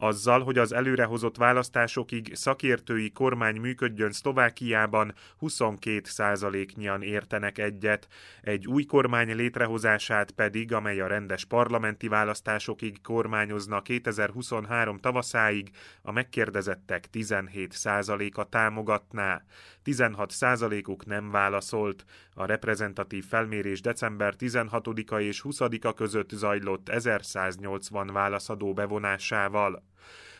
azzal, 0.00 0.42
hogy 0.42 0.58
az 0.58 0.72
előrehozott 0.72 1.36
választásokig 1.36 2.34
szakértői 2.34 3.10
kormány 3.10 3.60
működjön 3.60 4.12
Szlovákiában 4.12 5.14
22%-nyian 5.40 7.02
értenek 7.02 7.58
egyet, 7.58 8.08
egy 8.42 8.66
új 8.66 8.84
kormány 8.84 9.34
létrehozását 9.34 10.30
pedig, 10.30 10.72
amely 10.72 11.00
a 11.00 11.06
rendes 11.06 11.44
parlamenti 11.44 12.08
választásokig 12.08 13.00
kormányozna 13.02 13.82
2023 13.82 14.98
tavaszáig, 14.98 15.70
a 16.02 16.12
megkérdezettek 16.12 17.04
17%-a 17.12 18.48
támogatná. 18.48 19.42
16%-uk 19.84 21.06
nem 21.06 21.30
válaszolt. 21.30 22.04
A 22.38 22.46
reprezentatív 22.46 23.24
felmérés 23.24 23.80
december 23.80 24.34
16-a 24.38 25.20
és 25.20 25.42
20-a 25.44 25.94
között 25.94 26.30
zajlott 26.30 26.88
1180 26.88 28.12
válaszadó 28.12 28.72
bevonásával. 28.72 29.82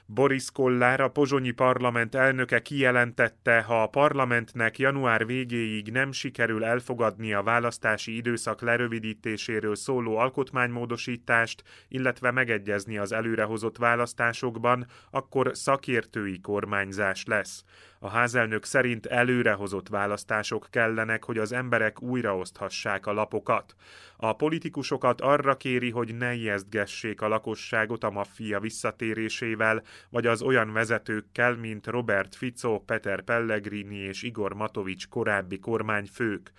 Boris 0.07 0.51
Kollár, 0.51 1.01
a 1.01 1.11
pozsonyi 1.11 1.51
parlament 1.51 2.15
elnöke 2.15 2.63
kijelentette, 2.63 3.61
ha 3.61 3.83
a 3.83 3.87
parlamentnek 3.87 4.79
január 4.79 5.27
végéig 5.27 5.91
nem 5.91 6.13
sikerül 6.13 6.65
elfogadni 6.65 7.33
a 7.33 7.43
választási 7.43 8.17
időszak 8.17 8.61
lerövidítéséről 8.61 9.77
szóló 9.77 10.17
alkotmánymódosítást, 10.17 11.63
illetve 11.89 12.31
megegyezni 12.31 12.99
az 12.99 13.13
előrehozott 13.13 13.77
választásokban, 13.77 14.87
akkor 15.11 15.51
szakértői 15.55 16.41
kormányzás 16.41 17.25
lesz. 17.25 17.65
A 18.01 18.09
házelnök 18.09 18.65
szerint 18.65 19.07
előrehozott 19.07 19.89
választások 19.89 20.67
kellenek, 20.71 21.25
hogy 21.25 21.39
az 21.39 21.53
emberek 21.53 22.03
újraoszthassák 22.03 23.07
a 23.07 23.13
lapokat. 23.13 23.75
A 24.17 24.33
politikusokat 24.33 25.21
arra 25.21 25.57
kéri, 25.57 25.91
hogy 25.91 26.15
ne 26.17 26.35
ijesztgessék 26.35 27.21
a 27.21 27.29
lakosságot 27.29 28.05
a 28.05 28.11
maffia 28.11 28.61
visszatérésével, 28.61 29.83
vagy 30.11 30.27
az 30.27 30.43
olyan 30.43 30.73
vezetőkkel, 30.73 31.57
mint 31.57 31.87
Robert 31.87 32.35
Fico, 32.35 32.79
Peter 32.79 33.23
Pellegrini 33.23 33.97
és 33.97 34.23
Igor 34.23 34.55
Matovics 34.55 35.09
korábbi 35.09 35.59
kormányfők. 35.59 36.53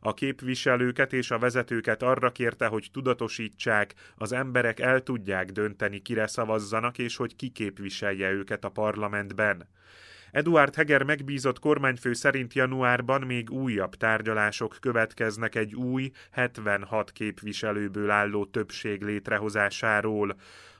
A 0.00 0.14
képviselőket 0.14 1.12
és 1.12 1.30
a 1.30 1.38
vezetőket 1.38 2.02
arra 2.02 2.32
kérte, 2.32 2.66
hogy 2.66 2.88
tudatosítsák, 2.92 3.94
az 4.16 4.32
emberek 4.32 4.80
el 4.80 5.02
tudják 5.02 5.50
dönteni, 5.50 5.98
kire 5.98 6.26
szavazzanak, 6.26 6.98
és 6.98 7.16
hogy 7.16 7.36
ki 7.36 7.48
képviselje 7.48 8.30
őket 8.30 8.64
a 8.64 8.68
parlamentben. 8.68 9.68
Eduard 10.34 10.74
Heger 10.74 11.02
megbízott 11.02 11.58
kormányfő 11.58 12.12
szerint 12.12 12.54
januárban 12.54 13.20
még 13.20 13.50
újabb 13.50 13.94
tárgyalások 13.94 14.76
következnek 14.80 15.54
egy 15.54 15.74
új, 15.74 16.10
76 16.30 17.12
képviselőből 17.12 18.10
álló 18.10 18.44
többség 18.44 19.02
létrehozásáról. 19.02 20.36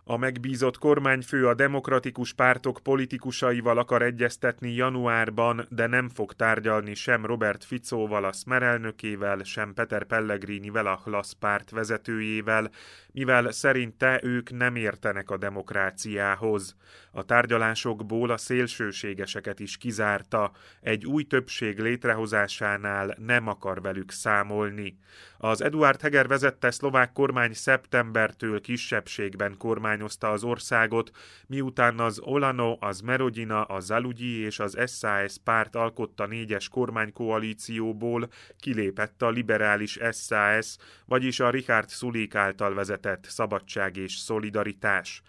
A 0.07 0.17
megbízott 0.17 0.79
kormányfő 0.79 1.47
a 1.47 1.55
demokratikus 1.55 2.33
pártok 2.33 2.81
politikusaival 2.83 3.79
akar 3.79 4.03
egyeztetni 4.03 4.73
januárban, 4.73 5.67
de 5.69 5.87
nem 5.87 6.09
fog 6.09 6.33
tárgyalni 6.33 6.95
sem 6.95 7.27
Robert 7.27 7.65
Ficóval, 7.65 8.25
a 8.25 8.33
Smer 8.33 8.63
elnökével, 8.63 9.43
sem 9.43 9.75
Peter 9.75 10.05
Pellegrinivel, 10.05 10.87
a 10.87 11.01
Hlasz 11.05 11.33
párt 11.33 11.71
vezetőjével, 11.71 12.71
mivel 13.13 13.53
szerinte 13.53 14.21
ők 14.23 14.51
nem 14.51 14.77
értenek 14.77 15.31
a 15.31 15.37
demokráciához. 15.37 16.77
A 17.11 17.23
tárgyalásokból 17.23 18.31
a 18.31 18.37
szélsőségeseket 18.37 19.61
is 19.61 19.77
kizárta, 19.77 20.53
egy 20.81 21.07
új 21.07 21.23
többség 21.23 21.79
létrehozásánál 21.79 23.17
nem 23.19 23.49
akar 23.49 23.81
velük 23.81 24.11
számolni. 24.11 24.99
Az 25.39 25.61
Eduard 25.61 26.01
Heger 26.01 26.27
vezette 26.27 26.71
szlovák 26.71 27.13
kormány 27.13 27.53
szeptembertől 27.53 28.61
kisebbségben 28.61 29.57
kormányozta 29.95 30.31
az 30.31 30.45
országot, 30.45 31.11
miután 31.47 31.99
az 31.99 32.21
Olano, 32.21 32.77
az 32.81 33.01
Merodina, 33.01 33.65
a 33.65 33.81
Zalugyi 33.81 34.39
és 34.39 34.59
az 34.59 34.79
SAS 34.87 35.37
párt 35.45 35.77
alkotta 35.77 36.27
négyes 36.27 36.69
kormánykoalícióból 36.69 38.29
kilépett 38.61 39.23
a 39.23 39.31
liberális 39.31 39.99
SAS, 40.13 40.77
vagyis 41.07 41.41
a 41.41 41.51
Richard 41.51 41.91
Sulik 41.91 42.35
által 42.35 42.75
vezetett 42.75 43.25
Szabadság 43.25 43.97
és 43.97 44.17
Szolidaritás. 44.17 45.23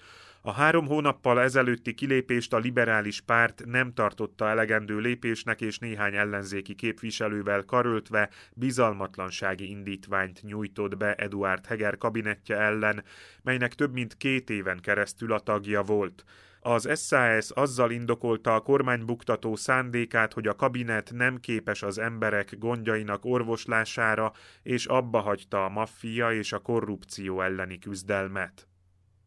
A 0.48 0.52
három 0.52 0.88
hónappal 0.88 1.42
ezelőtti 1.42 1.94
kilépést 1.94 2.54
a 2.54 2.58
liberális 2.58 3.22
párt 3.22 3.64
nem 3.66 3.94
tartotta 3.94 4.50
elegendő 4.50 5.00
lépésnek, 5.00 5.62
és 5.62 5.80
néhány 5.80 6.16
ellenzéki 6.16 6.76
képviselővel 6.76 7.64
karöltve 7.64 8.30
bizalmatlansági 8.54 9.70
indítványt 9.70 10.42
nyújtott 10.42 10.98
be 10.98 11.14
Eduard 11.14 11.66
Heger 11.66 11.98
kabinettje 11.98 12.58
ellen, 12.58 13.04
melynek 13.42 13.74
több 13.74 13.94
mint 13.94 14.18
két 14.18 14.50
éven 14.50 14.80
keresztül 14.80 15.34
a 15.34 15.40
tagja 15.40 15.84
volt. 15.84 16.24
Az 16.60 17.08
SAS 17.08 17.50
azzal 17.50 17.92
indokolta 17.92 18.56
a 18.56 18.62
kormánybuktató 18.62 19.56
szándékát, 19.56 20.34
hogy 20.34 20.48
a 20.48 20.56
kabinet 20.56 21.12
nem 21.14 21.40
képes 21.40 21.84
az 21.84 21.98
emberek 21.98 22.58
gondjainak 22.58 23.26
orvoslására, 23.26 24.34
és 24.64 24.86
abba 24.86 25.20
hagyta 25.20 25.66
a 25.66 25.70
maffia 25.70 26.32
és 26.32 26.54
a 26.54 26.60
korrupció 26.60 27.42
elleni 27.42 27.80
küzdelmet. 27.80 28.68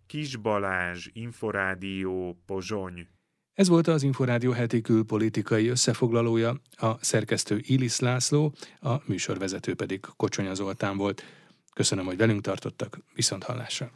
Kis 0.09 0.37
Balázs, 0.37 1.07
Inforádió, 1.13 2.39
Pozsony. 2.47 3.07
Ez 3.55 3.69
volt 3.69 3.87
az 3.87 4.03
Inforádió 4.03 4.53
heti 4.53 4.81
külpolitikai 4.81 5.69
összefoglalója, 5.69 6.61
a 6.77 7.05
szerkesztő 7.05 7.61
Ilis 7.63 7.99
László, 7.99 8.55
a 8.81 8.95
műsorvezető 9.07 9.75
pedig 9.75 10.01
Kocsonya 10.17 10.55
Zoltán 10.55 10.97
volt. 10.97 11.23
Köszönöm, 11.75 12.05
hogy 12.05 12.17
velünk 12.17 12.41
tartottak, 12.41 12.99
viszont 13.15 13.45
hallásra. 13.45 13.91